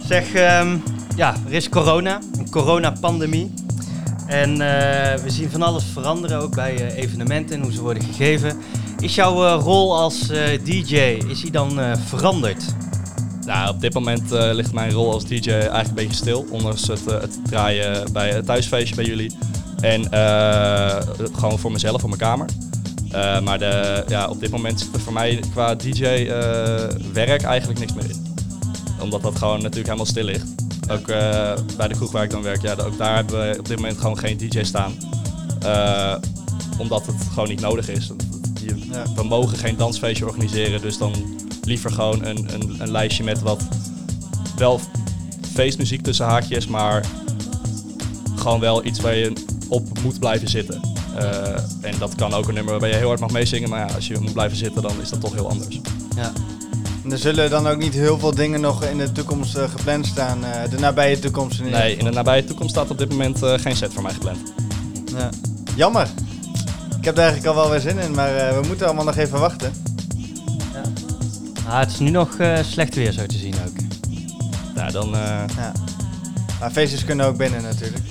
Zeg, 0.08 0.34
ehm, 0.34 0.78
ja, 1.16 1.36
er 1.48 1.54
is 1.54 1.70
corona, 1.70 2.20
een 2.38 2.50
coronapandemie. 2.50 3.54
En 4.28 4.52
eh, 4.52 5.22
we 5.24 5.30
zien 5.30 5.50
van 5.50 5.62
alles 5.62 5.84
veranderen, 5.84 6.42
ook 6.42 6.56
bij 6.56 6.76
eh, 6.76 7.04
evenementen 7.04 7.56
en 7.56 7.62
hoe 7.62 7.72
ze 7.72 7.82
worden 7.82 8.04
gegeven. 8.04 8.58
Is 9.00 9.16
jouw 9.16 9.46
eh, 9.46 9.62
rol 9.64 9.98
als 9.98 10.28
DJ, 10.64 10.96
is 11.28 11.42
die 11.42 11.52
dan 11.52 11.80
veranderd? 12.08 12.64
Nou, 13.46 13.70
op 13.70 13.82
dit 13.82 13.94
moment 13.94 14.32
ligt 14.32 14.74
mijn 14.74 14.92
rol 14.92 15.14
als 15.14 15.26
DJ 15.26 15.50
eigenlijk 15.50 15.88
een 15.88 15.94
beetje 15.94 16.16
stil. 16.16 16.46
Ondanks 16.50 16.88
het, 16.88 17.06
het 17.06 17.40
draaien 17.44 18.12
bij 18.12 18.30
het 18.30 18.46
thuisfeestje 18.46 18.96
bij 18.96 19.06
jullie. 19.06 19.38
En 19.82 20.04
gewoon 21.34 21.60
voor 21.60 21.72
mezelf, 21.72 22.00
voor 22.02 22.10
mijn 22.10 22.22
kamer. 22.22 22.50
Maar 23.44 23.60
de, 23.60 24.04
ja, 24.08 24.28
op 24.28 24.40
dit 24.40 24.52
moment 24.52 24.80
zit 24.80 24.94
er 24.94 25.00
voor 25.00 25.14
mij 25.14 25.44
qua 25.52 25.76
DJ-werk 25.76 27.44
eigenlijk 27.44 27.80
niks 27.80 27.94
meer 27.94 28.10
in. 28.10 28.36
Omdat 29.02 29.22
dat 29.22 29.36
gewoon 29.38 29.58
natuurlijk 29.58 29.86
helemaal 29.86 30.06
stil 30.06 30.24
ligt. 30.24 30.65
Ook 30.90 31.08
eh, 31.08 31.54
bij 31.78 31.88
de 31.88 31.94
kroeg 31.96 32.12
waar 32.12 32.24
ik 32.24 32.30
dan 32.30 32.42
werk, 32.42 32.62
ja, 32.62 32.74
ook 32.74 32.98
daar 32.98 33.16
hebben 33.16 33.50
we 33.50 33.56
op 33.60 33.68
dit 33.68 33.78
moment 33.78 33.98
gewoon 33.98 34.18
geen 34.18 34.38
DJ 34.38 34.64
staan. 34.64 34.94
Eh, 35.62 36.16
omdat 36.78 37.06
het 37.06 37.16
gewoon 37.34 37.50
niet 37.50 37.62
nodig 37.62 37.90
is. 37.90 38.12
Je- 38.62 38.88
Ja. 38.92 39.04
We 39.16 39.24
mogen 39.24 39.58
geen 39.58 39.78
dansfeestje 39.78 40.26
organiseren, 40.26 40.82
dus 40.82 40.98
dan 40.98 41.14
liever 41.64 41.92
gewoon 41.92 42.26
een, 42.26 42.54
een, 42.54 42.76
een 42.80 42.92
lijstje 42.92 43.24
met 43.24 43.42
wat 43.42 43.64
wel 44.58 44.80
feestmuziek 45.54 46.02
tussen 46.02 46.26
haakjes, 46.26 46.68
maar 46.68 47.06
gewoon 48.36 48.60
wel 48.60 48.86
iets 48.86 49.00
waar 49.00 49.16
je 49.16 49.34
op 49.68 50.00
moet 50.04 50.20
blijven 50.20 50.48
zitten. 50.50 50.82
Eh, 51.18 51.50
en 51.82 51.98
dat 52.00 52.16
kan 52.16 52.34
ook 52.34 52.48
een 52.48 52.54
nummer 52.54 52.72
waarbij 52.72 52.90
je 52.90 52.96
heel 52.96 53.08
hard 53.08 53.20
mag 53.20 53.32
meezingen, 53.32 53.70
maar 53.70 53.88
ja, 53.88 53.96
als 53.96 54.08
je 54.08 54.20
moet 54.20 54.34
blijven 54.34 54.58
zitten, 54.58 54.82
dan 54.82 55.02
is 55.02 55.10
dat 55.10 55.22
toch 55.22 55.34
heel 55.34 55.50
anders. 55.50 55.80
Ja. 56.16 56.32
En 57.06 57.12
er 57.12 57.18
zullen 57.18 57.50
dan 57.50 57.68
ook 57.68 57.78
niet 57.78 57.94
heel 57.94 58.20
veel 58.20 58.36
dingen 58.36 58.62
nog 58.62 58.84
in 58.84 58.98
de 58.98 59.12
toekomst 59.12 59.56
eh, 59.56 59.70
gepland 59.70 60.06
staan. 60.06 60.44
eh, 60.46 60.70
de 60.70 60.80
nabije 60.80 61.20
toekomst 61.20 61.60
in 61.60 61.70
Nee, 61.70 61.96
in 61.98 62.06
de 62.06 62.12
nabije 62.12 62.44
toekomst 62.44 62.72
staat 62.72 62.90
op 62.90 62.98
dit 62.98 63.10
moment 63.10 63.44
eh, 63.44 63.54
geen 63.60 63.76
set 63.76 63.94
voor 63.94 64.04
mij 64.04 64.14
gepland. 64.14 64.38
Ja. 65.18 65.30
Jammer. 65.76 66.08
Ik 66.98 67.06
heb 67.06 67.14
er 67.18 67.24
eigenlijk 67.24 67.48
al 67.48 67.62
wel 67.62 67.70
weer 67.70 67.80
zin 67.80 67.98
in, 68.00 68.12
maar 68.12 68.36
eh, 68.36 68.60
we 68.62 68.68
moeten 68.68 68.86
allemaal 68.86 69.06
nog 69.06 69.16
even 69.18 69.40
wachten. 69.40 69.74
Ah, 71.68 71.80
het 71.80 71.90
is 71.92 72.00
nu 72.00 72.10
nog 72.10 72.38
eh, 72.38 72.58
slecht 72.64 72.96
weer 72.96 73.12
zo 73.12 73.26
te 73.26 73.38
zien 73.38 73.54
ook. 73.68 73.74
Ja, 74.76 74.92
dan... 74.92 75.16
eh, 75.16 75.44
Ja. 75.58 75.72
Maar 76.60 76.72
feestjes 76.72 77.06
kunnen 77.06 77.26
ook 77.26 77.38
binnen 77.38 77.62
natuurlijk. 77.64 78.04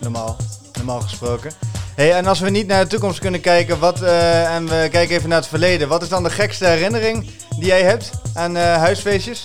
Normaal. 0.00 0.36
Normaal 0.72 1.00
gesproken. 1.00 1.50
Hey, 1.94 2.12
en 2.14 2.26
als 2.26 2.40
we 2.40 2.50
niet 2.50 2.66
naar 2.66 2.82
de 2.82 2.90
toekomst 2.90 3.18
kunnen 3.18 3.40
kijken, 3.40 3.78
wat, 3.78 4.02
eh, 4.02 4.54
en 4.54 4.64
we 4.68 4.88
kijken 4.90 5.16
even 5.16 5.28
naar 5.28 5.38
het 5.38 5.48
verleden. 5.48 5.88
Wat 5.88 6.02
is 6.02 6.08
dan 6.08 6.22
de 6.22 6.30
gekste 6.30 6.66
herinnering 6.66 7.30
die 7.58 7.66
jij 7.66 7.82
hebt 7.82 8.10
aan 8.34 8.56
eh, 8.56 8.76
huisfeestjes? 8.76 9.44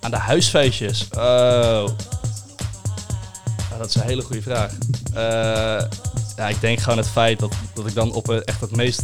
Aan 0.00 0.10
de 0.10 0.16
huisfeestjes. 0.16 1.08
Oh. 1.16 1.86
Dat 3.78 3.88
is 3.88 3.94
een 3.94 4.02
hele 4.02 4.22
goede 4.22 4.42
vraag. 4.42 4.72
Eh, 5.14 5.88
ja, 6.36 6.48
ik 6.48 6.60
denk 6.60 6.80
gewoon 6.80 6.98
het 6.98 7.08
feit 7.08 7.38
dat, 7.38 7.52
dat 7.74 7.86
ik 7.86 7.94
dan 7.94 8.12
op 8.12 8.30
echt 8.30 8.60
het 8.60 8.76
meest 8.76 9.02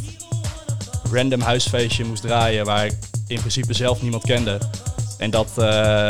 random 1.13 1.41
huisfeestje 1.41 2.05
moest 2.05 2.23
draaien. 2.23 2.65
Waar 2.65 2.85
ik 2.85 2.99
in 3.27 3.39
principe 3.39 3.75
zelf 3.75 4.03
niemand 4.03 4.23
kende. 4.23 4.59
En 5.19 5.31
dat 5.31 5.49
eh, 5.49 5.65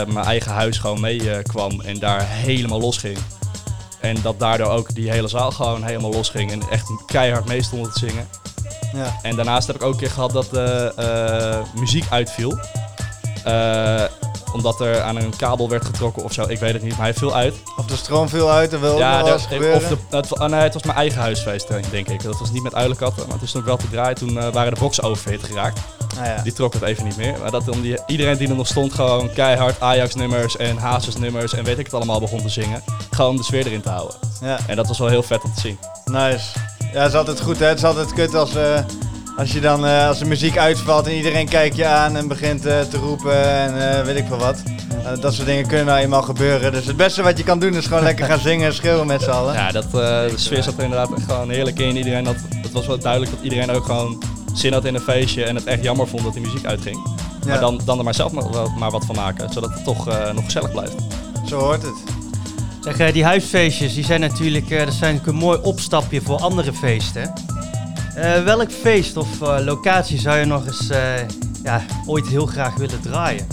mijn 0.07 0.27
eigen 0.27 0.53
huis 0.53 0.79
gewoon 0.79 1.01
meekwam 1.01 1.43
kwam 1.43 1.81
en 1.81 1.99
daar 1.99 2.27
helemaal 2.29 2.81
los 2.81 2.97
ging. 2.97 3.19
En 4.01 4.17
dat 4.23 4.39
daardoor 4.39 4.71
ook 4.71 4.95
die 4.95 5.11
hele 5.11 5.29
zaal 5.29 5.51
gewoon 5.51 5.85
helemaal 5.85 6.13
los 6.13 6.29
ging. 6.29 6.51
En 6.51 6.63
echt 6.71 6.87
keihard 7.07 7.47
mee 7.47 7.63
stonden 7.63 7.93
te 7.93 7.99
zingen. 7.99 8.29
Ja. 8.93 9.17
En 9.23 9.37
daarnaast 9.37 9.67
heb 9.67 9.77
ik 9.77 9.83
ook 9.83 9.93
een 9.93 9.99
keer 9.99 10.11
gehad 10.11 10.31
dat 10.33 10.47
de 10.51 10.93
eh, 10.97 11.81
muziek 11.81 12.05
uitviel. 12.11 12.59
Eh, 13.45 14.03
omdat 14.53 14.81
er 14.81 15.01
aan 15.03 15.17
een 15.17 15.37
kabel 15.37 15.69
werd 15.69 15.85
getrokken 15.85 16.25
of 16.25 16.33
zo. 16.33 16.45
Ik 16.49 16.59
weet 16.59 16.73
het 16.73 16.83
niet, 16.83 16.93
maar 16.97 17.03
hij 17.03 17.15
viel 17.15 17.35
uit. 17.35 17.55
Of 17.77 17.87
de 17.87 17.97
stroom 17.97 18.29
viel 18.29 18.51
uit, 18.51 18.75
ook 18.75 18.81
nog 18.81 18.91
wel 18.91 18.99
daar- 18.99 19.33
eens 19.33 19.47
gebeuren. 19.47 19.77
of 19.77 19.89
de, 20.11 20.17
het, 20.17 20.39
oh 20.39 20.49
nee, 20.49 20.61
het 20.61 20.75
was 20.75 20.83
mijn 20.83 20.97
eigen 20.97 21.21
huisfeest, 21.21 21.69
denk 21.91 22.09
ik. 22.09 22.23
Dat 22.23 22.39
was 22.39 22.51
niet 22.51 22.63
met 22.63 22.75
uilenkatten, 22.75 23.29
maar 23.29 23.39
toen 23.39 23.49
stond 23.49 23.63
ik 23.65 23.69
wel 23.69 23.79
te 23.79 23.91
draaien. 23.91 24.17
Toen 24.17 24.39
eh, 24.39 24.49
waren 24.53 24.75
de 24.75 24.81
boxen 24.81 25.03
oververhit 25.05 25.43
geraakt. 25.45 25.81
Ah, 26.21 26.27
ja. 26.27 26.43
Die 26.43 26.53
trok 26.53 26.73
het 26.73 26.83
even 26.83 27.05
niet 27.05 27.17
meer. 27.17 27.35
Maar 27.43 27.51
dat 27.51 27.65
dan 27.65 27.81
die, 27.81 27.99
iedereen 28.07 28.37
die 28.37 28.49
er 28.49 28.55
nog 28.55 28.67
stond, 28.67 28.95
gewoon 28.95 29.33
keihard 29.33 29.81
Ajax-nummers 29.81 30.57
en 30.57 30.77
Hazes-nummers 30.77 31.55
en 31.55 31.65
weet 31.65 31.79
ik 31.79 31.85
het 31.85 31.95
allemaal 31.95 32.21
begon 32.21 32.43
te 32.43 32.49
zingen. 32.49 32.83
Gewoon 33.11 33.31
om 33.31 33.37
de 33.37 33.43
sfeer 33.45 33.67
erin 33.67 33.81
te 33.81 33.89
houden. 33.89 34.17
ja, 34.41 34.59
En 34.67 34.77
dat 34.77 34.87
was 34.89 34.99
wel 34.99 35.09
heel 35.09 35.23
vet 35.23 35.43
om 35.43 35.55
te 35.55 35.61
zien. 35.61 35.79
nice. 36.05 36.47
Ja, 36.93 37.01
het 37.01 37.13
is 37.13 37.19
altijd 37.19 37.41
goed 37.41 37.59
hè. 37.59 37.67
Het 37.67 37.79
is 37.79 37.85
altijd 37.85 38.13
kut 38.13 38.35
als, 38.35 38.55
eh, 38.55 38.81
als 39.37 39.53
je 39.53 39.61
dan, 39.61 39.87
eh, 39.87 40.09
als 40.09 40.19
de 40.19 40.25
muziek 40.25 40.59
uitvalt 40.59 41.07
en 41.07 41.15
iedereen 41.15 41.49
kijkt 41.49 41.77
je 41.77 41.87
aan 41.87 42.17
en 42.17 42.29
begint 42.29 42.67
eh, 42.67 42.81
te 42.81 42.97
roepen 42.97 43.45
en 43.45 44.05
weet 44.05 44.17
ik 44.17 44.27
veel 44.27 44.39
wat. 44.39 44.63
Dat 45.21 45.35
soort 45.35 45.47
dingen 45.47 45.67
kunnen 45.67 45.87
nou 45.87 45.99
eenmaal 45.99 46.23
gebeuren. 46.23 46.73
Dus 46.73 46.87
het 46.87 46.97
beste 46.97 47.23
wat 47.23 47.39
je 47.39 47.45
kan 47.45 47.59
doen 47.59 47.75
is 47.75 47.87
gewoon 47.87 48.03
lekker 48.03 48.27
gaan 48.27 48.39
zingen 48.39 48.67
en 48.67 48.75
schreeuwen 48.75 49.07
met 49.07 49.23
z'n 49.23 49.31
allen. 49.31 49.55
Ja, 49.55 49.73
dat, 49.73 49.91
de 49.91 50.33
sfeer 50.35 50.63
zat 50.63 50.77
er 50.77 50.83
inderdaad 50.83 51.13
echt 51.17 51.25
gewoon 51.25 51.51
heerlijk 51.51 51.79
in. 51.79 51.97
Iedereen 51.97 52.27
had, 52.27 52.37
het 52.63 52.73
was 52.73 52.87
wel 52.87 52.99
duidelijk 52.99 53.33
dat 53.33 53.41
iedereen 53.43 53.71
ook 53.71 53.85
gewoon 53.85 54.23
zin 54.55 54.73
had 54.73 54.85
in 54.85 54.95
een 54.95 55.01
feestje 55.01 55.45
en 55.45 55.55
het 55.55 55.65
echt 55.65 55.83
jammer 55.83 56.09
vond 56.09 56.23
dat 56.23 56.33
die 56.33 56.43
muziek 56.43 56.65
uitging. 56.65 56.97
Ja, 57.41 57.49
Maar 57.49 57.61
dan, 57.61 57.81
dan 57.85 57.99
er 57.99 58.05
maar 58.05 58.15
zelf 58.15 58.33
maar, 58.33 58.45
maar 58.79 58.91
wat 58.91 59.05
van 59.05 59.15
maken, 59.15 59.53
zodat 59.53 59.71
het 59.71 59.85
toch 59.85 60.05
nog 60.35 60.45
gezellig 60.45 60.71
blijft. 60.71 60.95
Zo 61.47 61.59
hoort 61.59 61.83
het. 61.83 62.20
Zeg, 62.81 62.99
eh, 62.99 63.13
die 63.13 63.25
huisfeestjes, 63.25 63.95
die 63.95 64.05
zijn 64.05 64.21
natuurlijk, 64.21 64.71
eh, 64.71 64.85
dat 64.85 64.95
zijn 64.95 65.21
een 65.25 65.35
mooi 65.35 65.59
opstapje 65.63 66.21
voor 66.21 66.37
andere 66.39 66.73
feesten. 66.73 67.33
Eh, 68.15 68.43
welk 68.43 68.71
feest 68.73 69.17
of 69.17 69.29
locatie 69.41 70.19
zou 70.19 70.39
je 70.39 70.45
nog 70.45 70.67
eens 70.67 70.89
ja, 71.65 71.83
ooit 72.07 72.27
heel 72.27 72.47
graag 72.47 72.75
willen 72.77 73.01
draaien? 73.01 73.47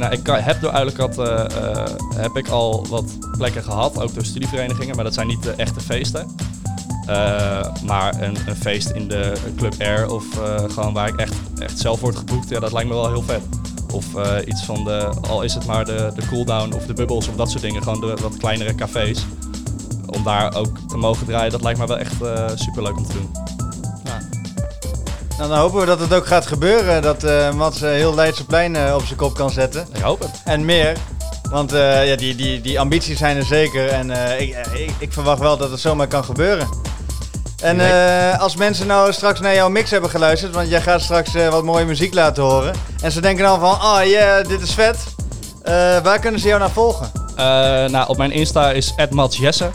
Nou, 0.00 0.12
ik 0.12 0.22
kan- 0.22 0.38
heb 0.40 0.62
eh, 1.18 1.44
eh, 1.44 1.86
heb 2.16 2.36
ik 2.36 2.48
al 2.48 2.86
wat 2.88 3.04
plekken 3.38 3.62
gehad, 3.62 4.00
ook 4.02 4.14
door 4.14 4.24
studieverenigingen, 4.24 4.94
maar 4.94 5.04
dat 5.04 5.14
zijn 5.14 5.26
niet 5.26 5.42
de 5.42 5.52
echte 5.52 5.80
feesten. 5.80 6.34
Maar 7.84 8.14
een, 8.22 8.36
een 8.46 8.56
feest 8.56 8.90
in 8.90 9.08
de 9.08 9.32
Club 9.56 9.74
Air 9.78 10.10
of 10.10 10.24
gewoon 10.68 10.92
waar 10.92 11.08
ik 11.08 11.16
echt, 11.16 11.34
echt 11.58 11.78
zelf 11.78 12.00
word 12.00 12.16
geboekt, 12.16 12.48
ja, 12.48 12.60
dat 12.60 12.72
lijkt 12.72 12.88
me 12.88 12.94
wel 12.94 13.08
heel 13.08 13.22
vet. 13.22 13.42
Of 13.92 14.14
eh, 14.14 14.36
iets 14.44 14.64
van 14.64 14.84
de, 14.84 15.10
al 15.28 15.42
is 15.42 15.54
het 15.54 15.66
maar 15.66 15.84
de, 15.84 16.12
de 16.14 16.26
cooldown 16.26 16.72
of 16.72 16.86
de 16.86 16.92
bubbels 16.92 17.28
of 17.28 17.36
dat 17.36 17.50
soort 17.50 17.62
dingen, 17.62 17.82
gewoon 17.82 18.00
de 18.00 18.16
wat 18.22 18.36
kleinere 18.36 18.74
cafés. 18.74 19.26
Om 20.06 20.22
daar 20.22 20.54
ook 20.54 20.78
te 20.88 20.96
mogen 20.96 21.26
draaien, 21.26 21.50
dat 21.50 21.62
lijkt 21.62 21.78
me 21.78 21.86
wel 21.86 21.98
echt 21.98 22.16
super 22.54 22.82
leuk 22.82 22.96
om 22.96 23.06
te 23.06 23.12
doen. 23.12 23.30
Nou, 25.38 25.50
dan 25.50 25.58
hopen 25.58 25.80
we 25.80 25.86
dat 25.86 26.00
het 26.00 26.14
ook 26.14 26.26
gaat 26.26 26.46
gebeuren. 26.46 27.02
Dat 27.02 27.24
eh 27.24 27.54
Mats 27.54 27.82
eh, 27.82 27.90
heel 27.90 28.14
Leidseplein 28.14 28.76
eh 28.76 28.94
op 28.94 29.04
zijn 29.04 29.18
kop 29.18 29.34
kan 29.34 29.50
zetten. 29.50 29.86
Ik 29.92 30.00
hoop 30.00 30.20
het. 30.20 30.42
En 30.44 30.64
meer. 30.64 30.96
Want 31.50 31.72
eh, 31.72 32.08
ja, 32.08 32.16
die, 32.16 32.34
die, 32.34 32.60
die 32.60 32.80
ambities 32.80 33.18
zijn 33.18 33.36
er 33.36 33.44
zeker. 33.44 33.88
En 33.88 34.10
eh, 34.10 34.40
ik, 34.40 34.54
eh, 34.54 34.80
ik, 34.80 34.90
ik 34.98 35.12
verwacht 35.12 35.40
wel 35.40 35.56
dat 35.56 35.70
het 35.70 35.80
zomaar 35.80 36.06
kan 36.06 36.24
gebeuren. 36.24 36.68
En 37.62 37.80
eh, 37.80 38.40
als 38.40 38.56
mensen 38.56 38.86
nou 38.86 39.12
straks 39.12 39.40
naar 39.40 39.54
jouw 39.54 39.68
mix 39.68 39.90
hebben 39.90 40.10
geluisterd, 40.10 40.54
want 40.54 40.68
jij 40.68 40.80
gaat 40.80 41.00
straks 41.00 41.34
eh, 41.34 41.48
wat 41.48 41.64
mooie 41.64 41.84
muziek 41.84 42.14
laten 42.14 42.42
horen. 42.42 42.74
En 43.02 43.12
ze 43.12 43.20
denken 43.20 43.44
dan 43.44 43.60
van, 43.60 43.74
oh 43.74 44.00
ja, 44.04 44.42
dit 44.42 44.60
is 44.60 44.74
vet. 44.74 44.98
Eh, 45.62 45.72
waar 45.98 46.18
kunnen 46.18 46.40
ze 46.40 46.46
jou 46.46 46.60
naar 46.60 46.70
volgen? 46.70 47.10
Nou, 47.90 48.08
op 48.08 48.16
mijn 48.16 48.30
Insta 48.30 48.72
is 48.72 48.94
@matsjesse. 49.10 49.70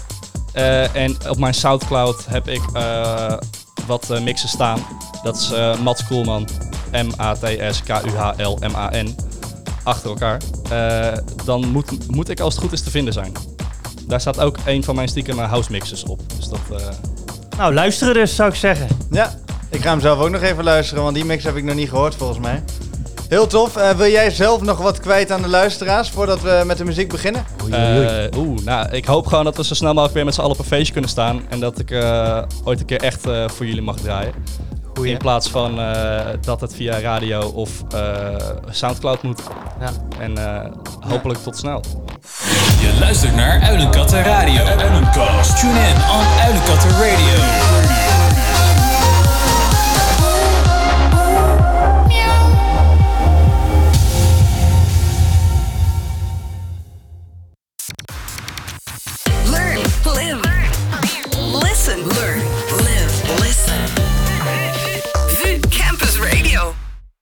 En 0.94 1.18
op 1.30 1.38
mijn 1.38 1.54
Soundcloud 1.54 2.26
heb 2.30 2.48
ik 2.48 2.62
wat 3.88 4.20
mixen 4.22 4.50
staan. 4.50 4.86
Dat 5.24 5.36
is 5.36 5.52
Mats 5.82 6.08
Koelman, 6.08 6.48
M-A-T-S-K-U-H-L-M-A-N, 6.92 9.16
achter 9.84 10.10
elkaar. 10.10 10.42
Dan 11.46 11.68
moet, 11.68 12.12
moet 12.12 12.30
ik 12.30 12.40
als 12.40 12.54
het 12.54 12.64
goed 12.64 12.74
is 12.74 12.82
te 12.82 12.90
vinden 12.90 13.14
zijn. 13.14 13.32
Daar 14.08 14.22
staat 14.22 14.40
ook 14.40 14.58
een 14.66 14.84
van 14.84 14.96
mijn 14.96 15.08
stiekem 15.08 15.40
house 15.40 15.72
mixes 15.72 16.04
op. 16.04 16.22
Dus 16.38 16.48
dat, 16.48 16.60
Nou, 17.58 17.74
luisteren 17.74 18.14
dus, 18.14 18.36
zou 18.36 18.50
ik 18.50 18.56
zeggen. 18.56 18.88
Ja, 19.12 19.34
ik 19.70 19.82
ga 19.82 19.90
hem 19.90 20.00
zelf 20.00 20.20
ook 20.20 20.30
nog 20.30 20.42
even 20.42 20.64
luisteren, 20.64 21.04
want 21.04 21.16
die 21.16 21.26
mix 21.26 21.44
heb 21.44 21.56
ik 21.56 21.64
nog 21.64 21.76
niet 21.76 21.90
gehoord 21.90 22.16
volgens 22.16 22.40
mij. 22.40 22.64
Heel 23.30 23.48
tof. 23.48 23.76
Eh, 23.76 23.90
wil 23.90 24.08
jij 24.10 24.30
zelf 24.32 24.62
nog 24.62 24.78
wat 24.78 25.00
kwijt 25.00 25.32
aan 25.32 25.42
de 25.42 25.48
luisteraars 25.48 26.10
voordat 26.10 26.42
we 26.42 26.64
met 26.66 26.78
de 26.78 26.86
muziek 26.86 27.10
beginnen? 27.10 27.46
Eh, 27.72 28.38
Oeh, 28.38 28.60
nou, 28.66 28.90
ik 28.92 29.06
hoop 29.06 29.28
gewoon 29.28 29.44
dat 29.44 29.58
we 29.58 29.64
zo 29.64 29.74
snel 29.74 29.90
mogelijk 29.92 30.14
weer 30.14 30.26
met 30.26 30.34
z'n 30.34 30.40
allen 30.42 30.52
op 30.54 30.60
een 30.60 30.66
feestje 30.66 30.92
kunnen 30.92 31.10
staan. 31.10 31.42
En 31.50 31.60
dat 31.60 31.80
ik 31.80 31.92
eh, 31.92 32.42
ooit 32.64 32.80
een 32.80 32.86
keer 32.86 33.02
echt 33.02 33.28
eh, 33.28 33.48
voor 33.50 33.66
jullie 33.66 33.82
mag 33.82 33.96
draaien. 33.96 34.34
Goeie. 34.94 35.12
In 35.12 35.18
plaats 35.18 35.50
van 35.50 35.80
eh, 35.80 36.20
dat 36.42 36.62
het 36.62 36.76
via 36.76 37.00
radio 37.00 37.40
of 37.42 37.72
eh, 37.94 38.36
Soundcloud 38.70 39.24
moet. 39.24 39.42
Ja. 39.80 39.90
En 40.20 40.38
eh, 40.38 40.72
hopelijk 41.10 41.40
tot 41.40 41.58
snel. 41.58 41.82
Je 42.80 42.94
luistert 43.00 43.36
naar 43.36 43.62
Uilenkatten 43.62 44.24
Radio. 44.24 44.66
Uilenkast. 44.66 45.60
Tune 45.60 45.80
in 45.80 45.96
on 45.96 46.26
Uilenkatten 46.46 46.90
Radio. 46.90 47.73